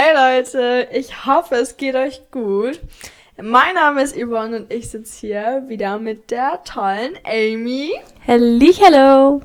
Hey 0.00 0.14
Leute, 0.14 0.86
ich 0.92 1.26
hoffe, 1.26 1.56
es 1.56 1.76
geht 1.76 1.96
euch 1.96 2.30
gut. 2.30 2.78
Mein 3.36 3.74
Name 3.74 4.00
ist 4.00 4.14
Yvonne 4.14 4.58
und 4.58 4.72
ich 4.72 4.90
sitze 4.90 5.26
hier 5.26 5.64
wieder 5.66 5.98
mit 5.98 6.30
der 6.30 6.62
tollen 6.62 7.18
Amy. 7.24 7.90
Hallo. 8.24 9.42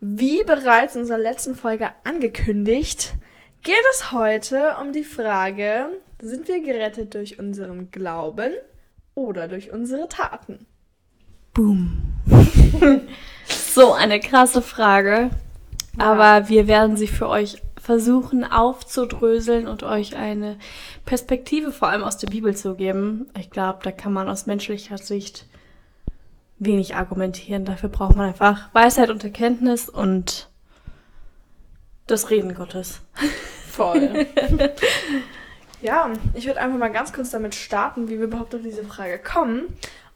Wie 0.00 0.42
bereits 0.44 0.94
in 0.94 1.02
unserer 1.02 1.18
letzten 1.18 1.54
Folge 1.54 1.90
angekündigt, 2.04 3.16
geht 3.64 3.74
es 3.92 4.12
heute 4.12 4.76
um 4.80 4.94
die 4.94 5.04
Frage, 5.04 5.88
sind 6.22 6.48
wir 6.48 6.62
gerettet 6.62 7.12
durch 7.12 7.38
unseren 7.38 7.90
Glauben 7.90 8.52
oder 9.14 9.46
durch 9.46 9.72
unsere 9.72 10.08
Taten? 10.08 10.64
Boom. 11.52 12.14
so 13.46 13.92
eine 13.92 14.20
krasse 14.20 14.62
Frage. 14.62 15.28
Aber 15.98 16.48
wir 16.48 16.66
werden 16.66 16.96
sie 16.96 17.08
für 17.08 17.28
euch 17.28 17.58
versuchen 17.86 18.42
aufzudröseln 18.42 19.68
und 19.68 19.84
euch 19.84 20.16
eine 20.16 20.58
Perspektive 21.04 21.70
vor 21.70 21.86
allem 21.86 22.02
aus 22.02 22.18
der 22.18 22.26
Bibel 22.26 22.56
zu 22.56 22.74
geben. 22.74 23.30
Ich 23.38 23.48
glaube, 23.48 23.78
da 23.84 23.92
kann 23.92 24.12
man 24.12 24.28
aus 24.28 24.46
menschlicher 24.46 24.98
Sicht 24.98 25.46
wenig 26.58 26.96
argumentieren. 26.96 27.64
Dafür 27.64 27.88
braucht 27.88 28.16
man 28.16 28.26
einfach 28.26 28.74
Weisheit 28.74 29.08
und 29.08 29.22
Erkenntnis 29.22 29.88
und 29.88 30.48
das 32.08 32.28
Reden 32.30 32.56
Gottes. 32.56 33.02
Voll. 33.70 34.26
ja, 35.80 36.10
ich 36.34 36.48
würde 36.48 36.60
einfach 36.60 36.78
mal 36.78 36.88
ganz 36.88 37.12
kurz 37.12 37.30
damit 37.30 37.54
starten, 37.54 38.08
wie 38.08 38.18
wir 38.18 38.24
überhaupt 38.26 38.52
auf 38.56 38.62
diese 38.62 38.82
Frage 38.82 39.20
kommen. 39.20 39.66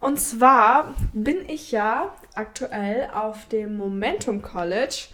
Und 0.01 0.19
zwar 0.19 0.93
bin 1.13 1.49
ich 1.49 1.71
ja 1.71 2.13
aktuell 2.35 3.11
auf 3.15 3.47
dem 3.47 3.77
Momentum 3.77 4.43
College 4.43 5.05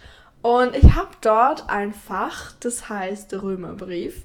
und 0.47 0.77
ich 0.77 0.95
habe 0.95 1.09
dort 1.19 1.69
ein 1.69 1.93
Fach, 1.93 2.53
das 2.61 2.87
heißt 2.87 3.33
Römerbrief. 3.33 4.23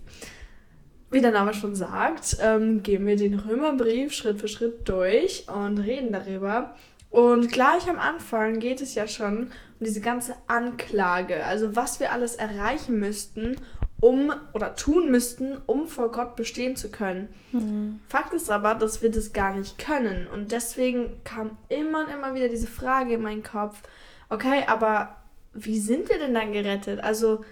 Wie 1.10 1.20
der 1.20 1.32
Name 1.32 1.52
schon 1.52 1.74
sagt, 1.74 2.36
ähm, 2.40 2.84
gehen 2.84 3.04
wir 3.06 3.16
den 3.16 3.40
Römerbrief 3.40 4.12
Schritt 4.12 4.38
für 4.38 4.46
Schritt 4.46 4.88
durch 4.88 5.48
und 5.48 5.78
reden 5.78 6.12
darüber. 6.12 6.76
Und 7.10 7.50
gleich 7.50 7.90
am 7.90 7.98
Anfang 7.98 8.60
geht 8.60 8.80
es 8.80 8.94
ja 8.94 9.08
schon 9.08 9.48
um 9.80 9.84
diese 9.84 10.00
ganze 10.00 10.36
Anklage, 10.46 11.44
also 11.44 11.74
was 11.74 11.98
wir 11.98 12.12
alles 12.12 12.36
erreichen 12.36 13.00
müssten, 13.00 13.56
um 13.98 14.32
oder 14.52 14.76
tun 14.76 15.10
müssten, 15.10 15.56
um 15.66 15.88
vor 15.88 16.12
Gott 16.12 16.36
bestehen 16.36 16.76
zu 16.76 16.92
können. 16.92 17.30
Mhm. 17.50 17.98
Fakt 18.06 18.32
ist 18.32 18.48
aber, 18.48 18.76
dass 18.76 19.02
wir 19.02 19.10
das 19.10 19.32
gar 19.32 19.54
nicht 19.54 19.76
können. 19.76 20.28
Und 20.28 20.52
deswegen 20.52 21.20
kam 21.24 21.58
immer 21.68 22.04
und 22.04 22.12
immer 22.12 22.36
wieder 22.36 22.48
diese 22.48 22.68
Frage 22.68 23.14
in 23.14 23.22
meinen 23.22 23.42
Kopf, 23.42 23.82
okay, 24.28 24.62
aber 24.68 25.16
wie 25.54 25.78
sind 25.78 26.08
wir 26.08 26.18
denn 26.18 26.34
dann 26.34 26.52
gerettet? 26.52 27.00
Also 27.00 27.44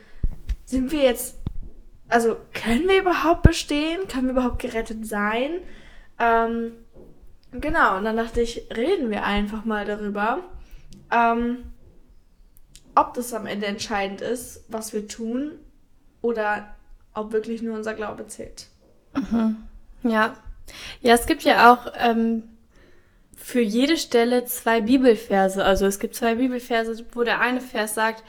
sind 0.64 0.92
wir 0.92 1.02
jetzt, 1.02 1.36
also 2.08 2.36
können 2.52 2.88
wir 2.88 3.00
überhaupt 3.00 3.42
bestehen? 3.42 4.08
Können 4.08 4.26
wir 4.26 4.32
überhaupt 4.32 4.60
gerettet 4.60 5.06
sein? 5.06 5.60
Ähm, 6.18 6.72
genau, 7.52 7.98
und 7.98 8.04
dann 8.04 8.16
dachte 8.16 8.40
ich, 8.40 8.68
reden 8.74 9.10
wir 9.10 9.24
einfach 9.24 9.64
mal 9.64 9.84
darüber, 9.84 10.40
ähm, 11.10 11.72
ob 12.94 13.14
das 13.14 13.32
am 13.32 13.46
Ende 13.46 13.66
entscheidend 13.66 14.20
ist, 14.20 14.64
was 14.68 14.92
wir 14.92 15.08
tun 15.08 15.52
oder 16.22 16.74
ob 17.14 17.32
wirklich 17.32 17.62
nur 17.62 17.76
unser 17.76 17.94
Glaube 17.94 18.26
zählt. 18.26 18.66
Mhm. 19.14 19.56
Ja. 20.02 20.34
Ja, 21.00 21.14
es 21.14 21.26
gibt 21.26 21.42
ja 21.42 21.72
auch 21.72 21.92
ähm, 21.98 22.44
für 23.50 23.60
jede 23.60 23.96
Stelle 23.96 24.44
zwei 24.44 24.80
Bibelverse. 24.80 25.64
Also 25.64 25.84
es 25.86 25.98
gibt 25.98 26.14
zwei 26.14 26.36
Bibelverse, 26.36 27.04
wo 27.12 27.24
der 27.24 27.40
eine 27.40 27.60
Vers 27.60 27.94
sagt, 27.94 28.22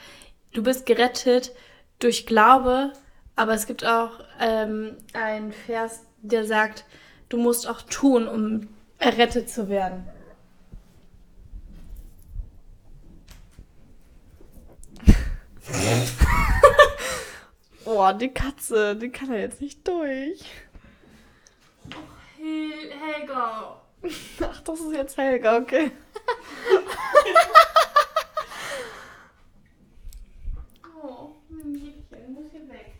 du 0.52 0.64
bist 0.64 0.84
gerettet 0.84 1.52
durch 2.00 2.26
Glaube, 2.26 2.92
aber 3.36 3.54
es 3.54 3.68
gibt 3.68 3.86
auch 3.86 4.18
ähm, 4.40 4.96
einen 5.12 5.52
Vers, 5.52 6.04
der 6.22 6.44
sagt, 6.44 6.84
du 7.28 7.36
musst 7.36 7.68
auch 7.68 7.82
tun, 7.82 8.26
um 8.26 8.68
errettet 8.98 9.48
zu 9.48 9.68
werden. 9.68 10.08
Boah, 17.84 18.12
die 18.14 18.28
Katze, 18.28 18.96
die 18.96 19.10
kann 19.10 19.30
er 19.30 19.38
jetzt 19.38 19.60
nicht 19.60 19.86
durch. 19.86 20.44
Oh, 21.94 22.42
Helga. 22.42 23.81
Ach, 24.40 24.60
das 24.60 24.80
ist 24.80 24.92
jetzt 24.92 25.16
Helga, 25.16 25.58
okay. 25.58 25.90
oh, 31.02 31.30
mein 31.48 31.72
Mädchen 31.72 32.34
muss 32.34 32.50
hier 32.50 32.68
weg. 32.68 32.92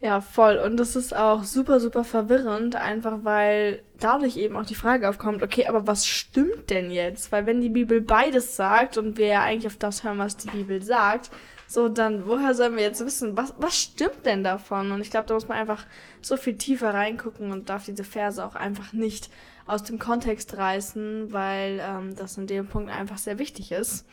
Ja, 0.00 0.20
voll. 0.20 0.58
Und 0.58 0.76
das 0.78 0.96
ist 0.96 1.14
auch 1.14 1.44
super, 1.44 1.78
super 1.80 2.04
verwirrend, 2.04 2.76
einfach 2.76 3.24
weil 3.24 3.82
dadurch 3.98 4.36
eben 4.36 4.56
auch 4.56 4.66
die 4.66 4.74
Frage 4.74 5.08
aufkommt, 5.08 5.42
okay, 5.42 5.66
aber 5.66 5.86
was 5.86 6.06
stimmt 6.06 6.70
denn 6.70 6.90
jetzt? 6.90 7.32
Weil 7.32 7.46
wenn 7.46 7.60
die 7.60 7.68
Bibel 7.68 8.00
beides 8.00 8.56
sagt 8.56 8.96
und 8.96 9.18
wir 9.18 9.26
ja 9.26 9.42
eigentlich 9.42 9.66
auf 9.66 9.76
das 9.76 10.04
hören, 10.04 10.18
was 10.18 10.36
die 10.36 10.50
Bibel 10.50 10.82
sagt, 10.82 11.30
so, 11.70 11.90
dann 11.90 12.26
woher 12.26 12.54
sollen 12.54 12.76
wir 12.76 12.82
jetzt 12.82 13.04
wissen, 13.04 13.36
was, 13.36 13.52
was 13.58 13.76
stimmt 13.76 14.24
denn 14.24 14.42
davon? 14.42 14.90
Und 14.90 15.02
ich 15.02 15.10
glaube, 15.10 15.26
da 15.26 15.34
muss 15.34 15.48
man 15.48 15.58
einfach 15.58 15.84
so 16.22 16.38
viel 16.38 16.56
tiefer 16.56 16.94
reingucken 16.94 17.52
und 17.52 17.68
darf 17.68 17.84
diese 17.84 18.04
Verse 18.04 18.42
auch 18.42 18.54
einfach 18.54 18.94
nicht 18.94 19.28
aus 19.68 19.84
dem 19.84 19.98
Kontext 19.98 20.56
reißen, 20.56 21.32
weil 21.32 21.80
ähm, 21.82 22.16
das 22.16 22.36
in 22.38 22.46
dem 22.46 22.66
Punkt 22.66 22.90
einfach 22.90 23.18
sehr 23.18 23.38
wichtig 23.38 23.70
ist. 23.70 24.06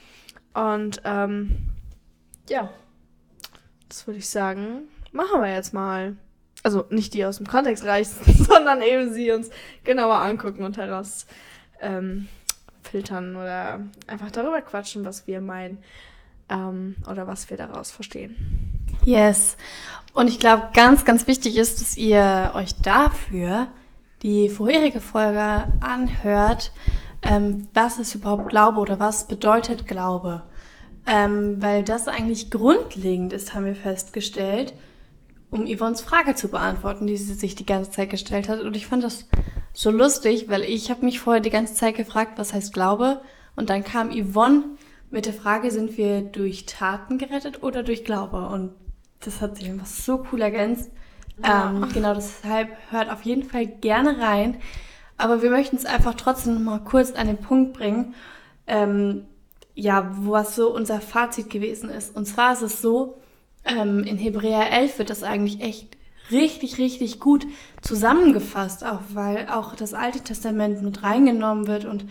Und 0.54 1.02
ähm, 1.06 1.58
ja, 2.50 2.70
das 3.90 4.06
würde 4.06 4.20
ich 4.20 4.30
sagen, 4.30 4.84
machen 5.12 5.42
wir 5.42 5.54
jetzt 5.54 5.74
mal. 5.74 6.18
Also 6.64 6.86
nicht 6.90 7.14
die 7.14 7.24
aus 7.26 7.38
dem 7.38 7.46
Kontext 7.46 7.86
reißen, 7.86 8.46
sondern 8.46 8.82
eben 8.82 9.14
sie 9.14 9.32
uns 9.32 9.50
genauer 9.84 10.16
angucken 10.16 10.64
und 10.64 10.78
heraus 10.78 11.28
ähm, 11.80 12.28
filtern 12.82 13.36
oder 13.36 13.82
einfach 14.08 14.32
darüber 14.32 14.62
quatschen, 14.62 15.06
was 15.06 15.28
wir 15.28 15.42
meinen 15.42 15.78
ähm, 16.50 16.96
oder 17.10 17.28
was 17.28 17.50
wir 17.50 17.58
daraus 17.58 17.92
verstehen. 17.92 18.36
Yes. 19.04 19.58
Und 20.14 20.28
ich 20.28 20.40
glaube, 20.40 20.70
ganz, 20.74 21.06
ganz 21.06 21.28
wichtig 21.28 21.58
ist, 21.58 21.82
dass 21.82 21.98
ihr 21.98 22.52
euch 22.56 22.74
dafür 22.82 23.68
die 24.26 24.50
vorherige 24.50 25.02
Folge 25.02 25.68
anhört, 25.82 26.72
ähm, 27.22 27.68
was 27.76 28.00
ist 28.00 28.16
überhaupt 28.16 28.50
Glaube 28.50 28.80
oder 28.80 29.00
was 29.00 29.28
bedeutet 29.28 29.88
Glaube. 29.88 30.42
Ähm, 31.06 31.62
weil 31.62 31.84
das 31.84 32.08
eigentlich 32.08 32.50
grundlegend 32.50 33.34
ist, 33.34 33.54
haben 33.54 33.66
wir 33.66 33.76
festgestellt, 33.76 34.74
um 35.52 35.68
Yvonnes 35.68 36.02
Frage 36.02 36.34
zu 36.34 36.48
beantworten, 36.48 37.06
die 37.06 37.18
sie 37.18 37.36
sich 37.36 37.54
die 37.54 37.68
ganze 37.68 37.92
Zeit 37.92 38.10
gestellt 38.10 38.50
hat. 38.50 38.62
Und 38.62 38.76
ich 38.76 38.88
fand 38.88 39.04
das 39.04 39.30
so 39.74 39.92
lustig, 39.92 40.50
weil 40.50 40.64
ich 40.64 40.90
habe 40.90 41.06
mich 41.06 41.20
vorher 41.20 41.42
die 41.42 41.52
ganze 41.52 41.76
Zeit 41.76 41.96
gefragt, 41.96 42.40
was 42.40 42.52
heißt 42.52 42.74
Glaube? 42.74 43.22
Und 43.56 43.70
dann 43.70 43.84
kam 43.84 44.10
Yvonne 44.10 44.64
mit 45.12 45.28
der 45.28 45.34
Frage, 45.34 45.70
sind 45.70 46.00
wir 46.00 46.22
durch 46.22 46.66
Taten 46.66 47.20
gerettet 47.20 47.62
oder 47.62 47.84
durch 47.84 48.04
Glaube? 48.04 48.48
Und 48.48 48.72
das 49.20 49.40
hat 49.40 49.58
sich 49.58 49.70
einfach 49.70 49.86
so 49.86 50.26
cool 50.32 50.42
ergänzt. 50.42 50.90
Ja. 51.44 51.70
Ähm, 51.70 51.88
genau, 51.94 52.14
deshalb 52.14 52.70
hört 52.92 53.10
auf 53.10 53.24
jeden 53.24 53.44
Fall 53.44 53.66
gerne 53.66 54.20
rein. 54.20 54.58
Aber 55.18 55.42
wir 55.42 55.50
möchten 55.50 55.78
es 55.78 55.86
einfach 55.86 56.16
trotzdem 56.16 56.56
noch 56.56 56.62
mal 56.62 56.80
kurz 56.80 57.14
an 57.14 57.28
den 57.28 57.38
Punkt 57.38 57.74
bringen, 57.74 58.16
ähm, 58.68 59.26
ja, 59.74 60.12
was 60.20 60.56
so 60.56 60.74
unser 60.74 61.02
Fazit 61.02 61.50
gewesen 61.50 61.90
ist. 61.90 62.16
Und 62.16 62.26
zwar 62.26 62.54
ist 62.54 62.62
es 62.62 62.82
so, 62.82 63.18
ähm, 63.66 64.04
in 64.04 64.18
Hebräer 64.18 64.72
11 64.72 65.00
wird 65.00 65.10
das 65.10 65.24
eigentlich 65.24 65.62
echt 65.62 65.98
richtig, 66.32 66.78
richtig 66.78 67.20
gut 67.20 67.46
zusammengefasst, 67.82 68.86
auch 68.86 69.02
weil 69.14 69.48
auch 69.50 69.76
das 69.76 69.94
Alte 69.94 70.22
Testament 70.22 70.82
mit 70.82 71.04
reingenommen 71.04 71.68
wird 71.68 71.86
und 71.86 72.06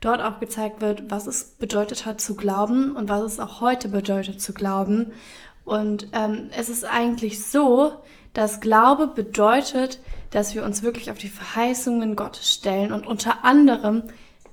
dort 0.00 0.20
auch 0.20 0.40
gezeigt 0.40 0.80
wird, 0.80 1.10
was 1.10 1.26
es 1.26 1.44
bedeutet 1.44 2.06
hat 2.06 2.20
zu 2.20 2.36
glauben 2.36 2.94
und 2.94 3.08
was 3.08 3.22
es 3.22 3.40
auch 3.40 3.60
heute 3.60 3.88
bedeutet 3.88 4.40
zu 4.40 4.52
glauben. 4.52 5.12
Und 5.64 6.08
ähm, 6.12 6.50
es 6.56 6.68
ist 6.68 6.84
eigentlich 6.84 7.44
so, 7.44 7.92
dass 8.36 8.60
Glaube 8.60 9.06
bedeutet, 9.06 9.98
dass 10.30 10.54
wir 10.54 10.62
uns 10.62 10.82
wirklich 10.82 11.10
auf 11.10 11.16
die 11.16 11.30
Verheißungen 11.30 12.16
Gottes 12.16 12.52
stellen. 12.52 12.92
Und 12.92 13.06
unter 13.06 13.46
anderem 13.46 14.02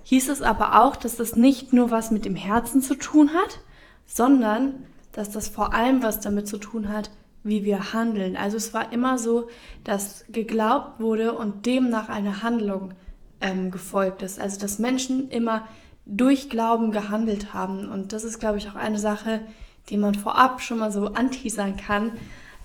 hieß 0.04 0.30
es 0.30 0.42
aber 0.42 0.82
auch, 0.82 0.96
dass 0.96 1.18
das 1.18 1.36
nicht 1.36 1.74
nur 1.74 1.92
was 1.92 2.10
mit 2.10 2.24
dem 2.24 2.38
Herzen 2.38 2.82
zu 2.82 2.96
tun 2.96 3.32
hat, 3.34 3.60
sondern 4.06 4.86
dass 5.12 5.32
das 5.32 5.50
vor 5.50 5.74
allem 5.74 6.02
was 6.02 6.22
damit 6.22 6.48
zu 6.48 6.60
tun 6.60 6.88
hat, 6.88 7.12
wie 7.44 7.66
wir 7.66 7.92
handeln. 7.92 8.38
Also 8.38 8.56
es 8.56 8.74
war 8.74 8.94
immer 8.94 9.18
so, 9.18 9.50
dass 9.84 10.24
geglaubt 10.30 11.02
wurde 11.02 11.34
und 11.34 11.66
demnach 11.66 12.08
eine 12.08 12.42
Handlung 12.42 12.94
ähm, 13.42 13.70
gefolgt 13.70 14.22
ist. 14.22 14.40
Also 14.40 14.62
dass 14.62 14.80
Menschen 14.80 15.30
immer 15.30 15.68
durch 16.06 16.50
Glauben 16.50 16.92
gehandelt 16.94 17.54
haben. 17.54 17.92
Und 17.92 18.14
das 18.14 18.24
ist, 18.24 18.40
glaube 18.40 18.60
ich, 18.60 18.70
auch 18.70 18.76
eine 18.76 18.98
Sache, 19.00 19.42
die 19.90 19.98
man 19.98 20.16
vorab 20.16 20.62
schon 20.62 20.80
mal 20.80 20.94
so 20.94 21.08
anteasern 21.08 21.76
kann. 21.76 22.14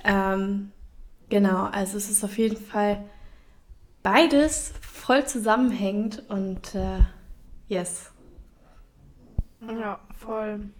Ähm, 0.04 0.70
Genau, 1.28 1.64
also 1.64 1.96
es 1.96 2.08
ist 2.08 2.24
auf 2.24 2.38
jeden 2.38 2.56
Fall 2.56 3.04
beides 4.02 4.72
voll 4.80 5.26
zusammenhängend 5.26 6.24
und 6.28 6.74
äh, 6.74 7.00
yes. 7.68 8.10
Ja, 9.60 10.00
voll. 10.16 10.70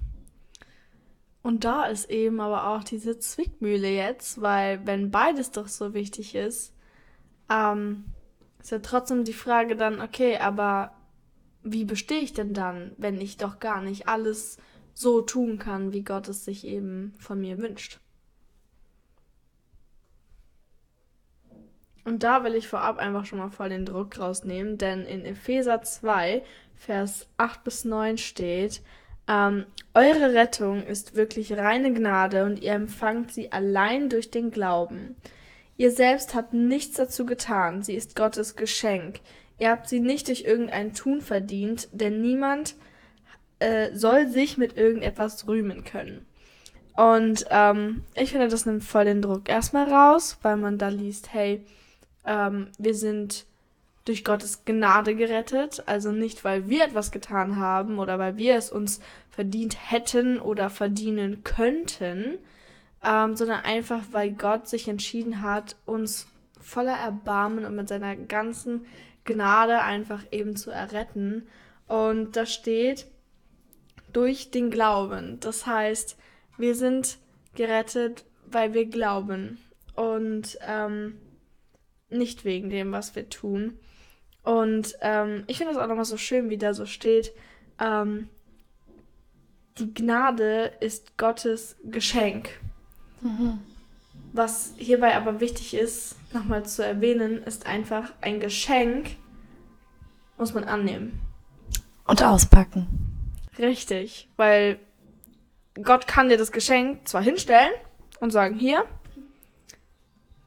Und 1.42 1.64
da 1.64 1.86
ist 1.86 2.10
eben 2.10 2.40
aber 2.40 2.68
auch 2.68 2.84
diese 2.84 3.18
Zwickmühle 3.18 3.88
jetzt, 3.88 4.40
weil 4.40 4.86
wenn 4.86 5.10
beides 5.10 5.50
doch 5.50 5.68
so 5.68 5.94
wichtig 5.94 6.34
ist, 6.34 6.74
ähm, 7.50 8.04
ist 8.60 8.70
ja 8.70 8.78
trotzdem 8.80 9.24
die 9.24 9.32
Frage 9.32 9.76
dann, 9.76 10.00
okay, 10.00 10.38
aber 10.38 10.92
wie 11.62 11.84
bestehe 11.84 12.20
ich 12.20 12.32
denn 12.32 12.54
dann, 12.54 12.92
wenn 12.98 13.20
ich 13.20 13.36
doch 13.36 13.60
gar 13.60 13.82
nicht 13.82 14.08
alles 14.08 14.58
so 14.94 15.20
tun 15.20 15.58
kann, 15.58 15.92
wie 15.92 16.02
Gott 16.02 16.28
es 16.28 16.44
sich 16.44 16.66
eben 16.66 17.14
von 17.18 17.40
mir 17.40 17.58
wünscht? 17.58 18.00
Und 22.08 22.22
da 22.22 22.42
will 22.42 22.54
ich 22.54 22.68
vorab 22.68 22.96
einfach 22.96 23.26
schon 23.26 23.38
mal 23.38 23.50
voll 23.50 23.68
den 23.68 23.84
Druck 23.84 24.18
rausnehmen, 24.18 24.78
denn 24.78 25.04
in 25.04 25.26
Epheser 25.26 25.82
2, 25.82 26.42
Vers 26.74 27.26
8 27.36 27.64
bis 27.64 27.84
9 27.84 28.16
steht, 28.16 28.80
ähm, 29.28 29.66
eure 29.92 30.32
Rettung 30.32 30.82
ist 30.86 31.16
wirklich 31.16 31.52
reine 31.52 31.92
Gnade 31.92 32.44
und 32.46 32.62
ihr 32.62 32.72
empfangt 32.72 33.30
sie 33.30 33.52
allein 33.52 34.08
durch 34.08 34.30
den 34.30 34.50
Glauben. 34.50 35.16
Ihr 35.76 35.90
selbst 35.90 36.34
habt 36.34 36.54
nichts 36.54 36.96
dazu 36.96 37.26
getan, 37.26 37.82
sie 37.82 37.94
ist 37.94 38.16
Gottes 38.16 38.56
Geschenk. 38.56 39.20
Ihr 39.58 39.70
habt 39.70 39.86
sie 39.86 40.00
nicht 40.00 40.28
durch 40.28 40.44
irgendein 40.44 40.94
Tun 40.94 41.20
verdient, 41.20 41.88
denn 41.92 42.22
niemand 42.22 42.74
äh, 43.58 43.90
soll 43.92 44.28
sich 44.28 44.56
mit 44.56 44.78
irgendetwas 44.78 45.46
rühmen 45.46 45.84
können. 45.84 46.24
Und 46.96 47.44
ähm, 47.50 48.02
ich 48.14 48.30
finde, 48.30 48.48
das 48.48 48.64
nimmt 48.64 48.82
voll 48.82 49.04
den 49.04 49.20
Druck 49.20 49.50
erstmal 49.50 49.92
raus, 49.92 50.38
weil 50.40 50.56
man 50.56 50.78
da 50.78 50.88
liest, 50.88 51.34
hey, 51.34 51.66
ähm, 52.28 52.68
wir 52.78 52.94
sind 52.94 53.46
durch 54.04 54.24
Gottes 54.24 54.64
Gnade 54.64 55.16
gerettet, 55.16 55.82
also 55.86 56.12
nicht, 56.12 56.44
weil 56.44 56.68
wir 56.68 56.84
etwas 56.84 57.10
getan 57.10 57.56
haben 57.56 57.98
oder 57.98 58.18
weil 58.18 58.36
wir 58.36 58.54
es 58.54 58.70
uns 58.70 59.00
verdient 59.30 59.76
hätten 59.90 60.38
oder 60.38 60.70
verdienen 60.70 61.42
könnten, 61.42 62.38
ähm, 63.04 63.36
sondern 63.36 63.64
einfach, 63.64 64.02
weil 64.12 64.32
Gott 64.32 64.68
sich 64.68 64.88
entschieden 64.88 65.42
hat, 65.42 65.76
uns 65.84 66.26
voller 66.60 66.96
Erbarmen 66.96 67.64
und 67.64 67.74
mit 67.74 67.88
seiner 67.88 68.16
ganzen 68.16 68.86
Gnade 69.24 69.82
einfach 69.82 70.22
eben 70.30 70.56
zu 70.56 70.70
erretten. 70.70 71.46
Und 71.86 72.36
da 72.36 72.46
steht, 72.46 73.06
durch 74.12 74.50
den 74.50 74.70
Glauben. 74.70 75.38
Das 75.40 75.66
heißt, 75.66 76.16
wir 76.56 76.74
sind 76.74 77.18
gerettet, 77.54 78.24
weil 78.46 78.72
wir 78.74 78.86
glauben 78.86 79.58
und 79.94 80.58
ähm, 80.66 81.18
nicht 82.10 82.44
wegen 82.44 82.70
dem, 82.70 82.92
was 82.92 83.14
wir 83.14 83.28
tun. 83.28 83.78
Und 84.42 84.96
ähm, 85.02 85.44
ich 85.46 85.58
finde 85.58 85.74
das 85.74 85.82
auch 85.82 85.88
nochmal 85.88 86.04
so 86.04 86.16
schön, 86.16 86.50
wie 86.50 86.58
da 86.58 86.74
so 86.74 86.86
steht. 86.86 87.32
Ähm, 87.80 88.28
die 89.78 89.92
Gnade 89.92 90.72
ist 90.80 91.16
Gottes 91.18 91.76
Geschenk. 91.84 92.50
Mhm. 93.20 93.58
Was 94.32 94.74
hierbei 94.76 95.16
aber 95.16 95.40
wichtig 95.40 95.74
ist, 95.74 96.16
nochmal 96.32 96.64
zu 96.64 96.84
erwähnen, 96.84 97.42
ist 97.42 97.66
einfach 97.66 98.12
ein 98.20 98.40
Geschenk 98.40 99.16
muss 100.38 100.54
man 100.54 100.64
annehmen. 100.64 101.20
Und 102.06 102.22
auspacken. 102.22 102.86
Richtig, 103.58 104.28
weil 104.36 104.78
Gott 105.82 106.06
kann 106.06 106.28
dir 106.28 106.38
das 106.38 106.52
Geschenk 106.52 107.06
zwar 107.06 107.22
hinstellen 107.22 107.72
und 108.20 108.30
sagen, 108.30 108.54
hier, 108.54 108.84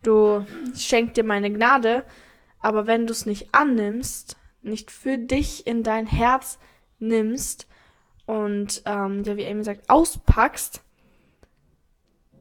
du 0.04 0.46
schenk 0.76 1.14
dir 1.14 1.24
meine 1.24 1.52
Gnade, 1.52 2.04
aber 2.60 2.88
wenn 2.88 3.08
du 3.08 3.12
es 3.12 3.26
nicht 3.26 3.54
annimmst, 3.54 4.38
nicht 4.62 4.92
für 4.92 5.18
dich 5.18 5.66
in 5.66 5.84
dein 5.84 6.06
Herz 6.08 6.60
nimmst 7.00 7.68
und, 8.26 8.84
ähm, 8.86 9.24
ja, 9.24 9.36
wie 9.38 9.48
Amy 9.48 9.64
sagt, 9.64 9.90
auspackst, 9.90 10.82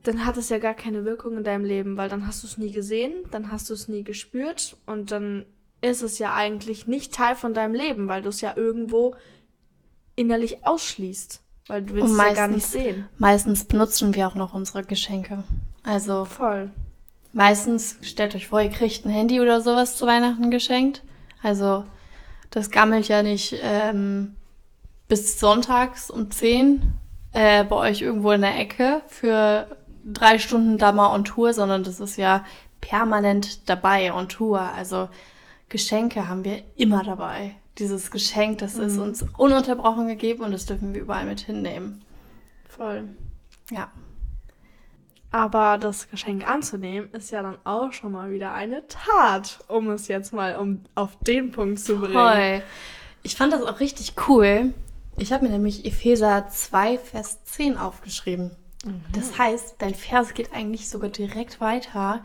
dann 0.02 0.24
hat 0.24 0.36
es 0.36 0.48
ja 0.48 0.58
gar 0.58 0.74
keine 0.74 1.04
Wirkung 1.04 1.36
in 1.36 1.44
deinem 1.44 1.64
Leben, 1.64 1.96
weil 1.96 2.08
dann 2.08 2.26
hast 2.26 2.42
du 2.42 2.46
es 2.46 2.58
nie 2.58 2.72
gesehen, 2.72 3.12
dann 3.30 3.50
hast 3.50 3.68
du 3.68 3.74
es 3.74 3.88
nie 3.88 4.02
gespürt 4.02 4.76
und 4.86 5.10
dann 5.10 5.44
ist 5.82 6.02
es 6.02 6.18
ja 6.18 6.34
eigentlich 6.34 6.86
nicht 6.86 7.14
Teil 7.14 7.34
von 7.34 7.54
deinem 7.54 7.74
Leben, 7.74 8.08
weil 8.08 8.22
du 8.22 8.28
es 8.28 8.40
ja 8.40 8.56
irgendwo 8.56 9.14
innerlich 10.16 10.66
ausschließt, 10.66 11.42
weil 11.68 11.82
du 11.82 11.94
willst 11.94 12.12
es 12.12 12.18
ja 12.18 12.32
gar 12.34 12.48
nicht 12.48 12.66
sehen. 12.66 13.08
Meistens 13.18 13.64
benutzen 13.64 14.14
wir 14.14 14.28
auch 14.28 14.34
noch 14.34 14.54
unsere 14.54 14.84
Geschenke. 14.84 15.44
Also 15.82 16.24
voll. 16.24 16.70
Meistens, 17.32 17.96
stellt 18.02 18.34
euch 18.34 18.48
vor, 18.48 18.60
ihr 18.60 18.70
kriegt 18.70 19.04
ein 19.04 19.10
Handy 19.10 19.40
oder 19.40 19.60
sowas 19.60 19.96
zu 19.96 20.06
Weihnachten 20.06 20.50
geschenkt. 20.50 21.02
Also, 21.42 21.84
das 22.50 22.70
gammelt 22.70 23.08
ja 23.08 23.22
nicht 23.22 23.56
ähm, 23.62 24.34
bis 25.08 25.38
sonntags 25.38 26.10
um 26.10 26.30
10 26.30 26.82
äh, 27.32 27.64
bei 27.64 27.76
euch 27.76 28.02
irgendwo 28.02 28.32
in 28.32 28.40
der 28.40 28.58
Ecke 28.58 29.02
für 29.06 29.68
drei 30.04 30.38
Stunden 30.38 30.78
da 30.78 30.92
mal 30.92 31.14
on 31.14 31.24
Tour, 31.24 31.54
sondern 31.54 31.84
das 31.84 32.00
ist 32.00 32.16
ja 32.16 32.44
permanent 32.80 33.68
dabei 33.68 34.12
on 34.12 34.28
Tour. 34.28 34.60
Also 34.60 35.08
Geschenke 35.68 36.28
haben 36.28 36.44
wir 36.44 36.62
immer 36.76 37.04
dabei. 37.04 37.54
Dieses 37.78 38.10
Geschenk, 38.10 38.58
das 38.58 38.74
mhm. 38.74 38.82
ist 38.84 38.98
uns 38.98 39.24
ununterbrochen 39.36 40.08
gegeben 40.08 40.42
und 40.42 40.52
das 40.52 40.66
dürfen 40.66 40.94
wir 40.94 41.02
überall 41.02 41.24
mit 41.24 41.40
hinnehmen. 41.40 42.02
Voll. 42.68 43.08
Ja. 43.70 43.90
Aber 45.32 45.78
das 45.78 46.10
Geschenk 46.10 46.48
anzunehmen, 46.48 47.10
ist 47.12 47.30
ja 47.30 47.42
dann 47.42 47.58
auch 47.64 47.92
schon 47.92 48.12
mal 48.12 48.30
wieder 48.32 48.52
eine 48.52 48.86
Tat, 48.88 49.60
um 49.68 49.90
es 49.90 50.08
jetzt 50.08 50.32
mal 50.32 50.56
um 50.56 50.82
auf 50.94 51.16
den 51.20 51.52
Punkt 51.52 51.78
zu 51.78 51.98
bringen. 51.98 52.14
Toll. 52.14 52.62
Ich 53.22 53.36
fand 53.36 53.52
das 53.52 53.62
auch 53.62 53.80
richtig 53.80 54.14
cool. 54.28 54.72
Ich 55.18 55.32
habe 55.32 55.44
mir 55.44 55.50
nämlich 55.50 55.84
Epheser 55.84 56.48
2, 56.48 56.98
Vers 56.98 57.44
10 57.44 57.76
aufgeschrieben. 57.76 58.56
Mhm. 58.84 59.02
Das 59.12 59.38
heißt, 59.38 59.76
dein 59.78 59.94
Vers 59.94 60.34
geht 60.34 60.52
eigentlich 60.52 60.88
sogar 60.88 61.10
direkt 61.10 61.60
weiter, 61.60 62.22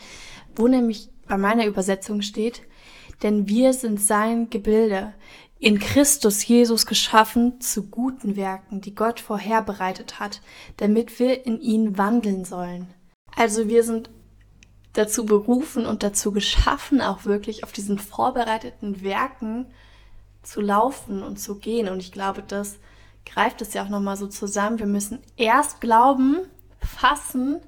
wo 0.55 0.67
nämlich 0.67 1.09
bei 1.27 1.37
meiner 1.37 1.65
Übersetzung 1.65 2.21
steht, 2.21 2.61
denn 3.23 3.47
wir 3.47 3.73
sind 3.73 3.99
sein 3.99 4.49
Gebilde, 4.49 5.13
in 5.59 5.79
Christus 5.79 6.45
Jesus 6.45 6.85
geschaffen 6.85 7.61
zu 7.61 7.89
guten 7.89 8.35
Werken, 8.35 8.81
die 8.81 8.93
Gott 8.93 9.19
vorherbereitet 9.19 10.19
hat, 10.19 10.41
damit 10.77 11.19
wir 11.19 11.45
in 11.45 11.61
ihn 11.61 11.97
wandeln 11.97 12.45
sollen. 12.45 12.93
Also 13.35 13.67
wir 13.67 13.83
sind 13.83 14.09
dazu 14.93 15.25
berufen 15.25 15.85
und 15.85 16.03
dazu 16.03 16.31
geschaffen, 16.31 17.01
auch 17.01 17.25
wirklich 17.25 17.63
auf 17.63 17.71
diesen 17.71 17.99
vorbereiteten 17.99 19.01
Werken 19.01 19.67
zu 20.41 20.61
laufen 20.61 21.23
und 21.23 21.37
zu 21.37 21.57
gehen. 21.57 21.89
Und 21.89 21.99
ich 21.99 22.11
glaube, 22.11 22.43
das 22.43 22.77
greift 23.25 23.61
es 23.61 23.73
ja 23.73 23.83
auch 23.83 23.89
nochmal 23.89 24.17
so 24.17 24.27
zusammen. 24.27 24.79
Wir 24.79 24.85
müssen 24.85 25.19
erst 25.35 25.81
glauben, 25.81 26.37
fassen 26.79 27.59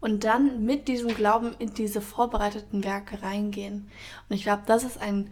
und 0.00 0.24
dann 0.24 0.64
mit 0.64 0.88
diesem 0.88 1.14
Glauben 1.14 1.54
in 1.58 1.74
diese 1.74 2.00
vorbereiteten 2.00 2.82
Werke 2.82 3.22
reingehen. 3.22 3.88
Und 4.28 4.36
ich 4.36 4.42
glaube, 4.42 4.62
das 4.66 4.84
ist 4.84 5.00
ein 5.00 5.30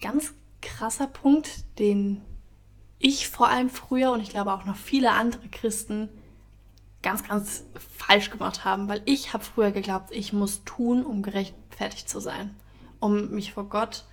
ganz 0.00 0.34
krasser 0.62 1.06
Punkt, 1.06 1.78
den 1.78 2.22
ich 2.98 3.28
vor 3.28 3.48
allem 3.48 3.68
früher 3.68 4.12
und 4.12 4.20
ich 4.20 4.30
glaube 4.30 4.52
auch 4.52 4.64
noch 4.64 4.76
viele 4.76 5.10
andere 5.10 5.48
Christen 5.48 6.08
ganz, 7.02 7.26
ganz 7.26 7.64
falsch 7.98 8.30
gemacht 8.30 8.64
haben, 8.64 8.88
weil 8.88 9.02
ich 9.04 9.34
habe 9.34 9.44
früher 9.44 9.72
geglaubt, 9.72 10.10
ich 10.12 10.32
muss 10.32 10.64
tun, 10.64 11.04
um 11.04 11.22
gerechtfertigt 11.22 12.08
zu 12.08 12.20
sein, 12.20 12.54
um 13.00 13.30
mich 13.30 13.52
vor 13.52 13.68
Gott 13.68 14.04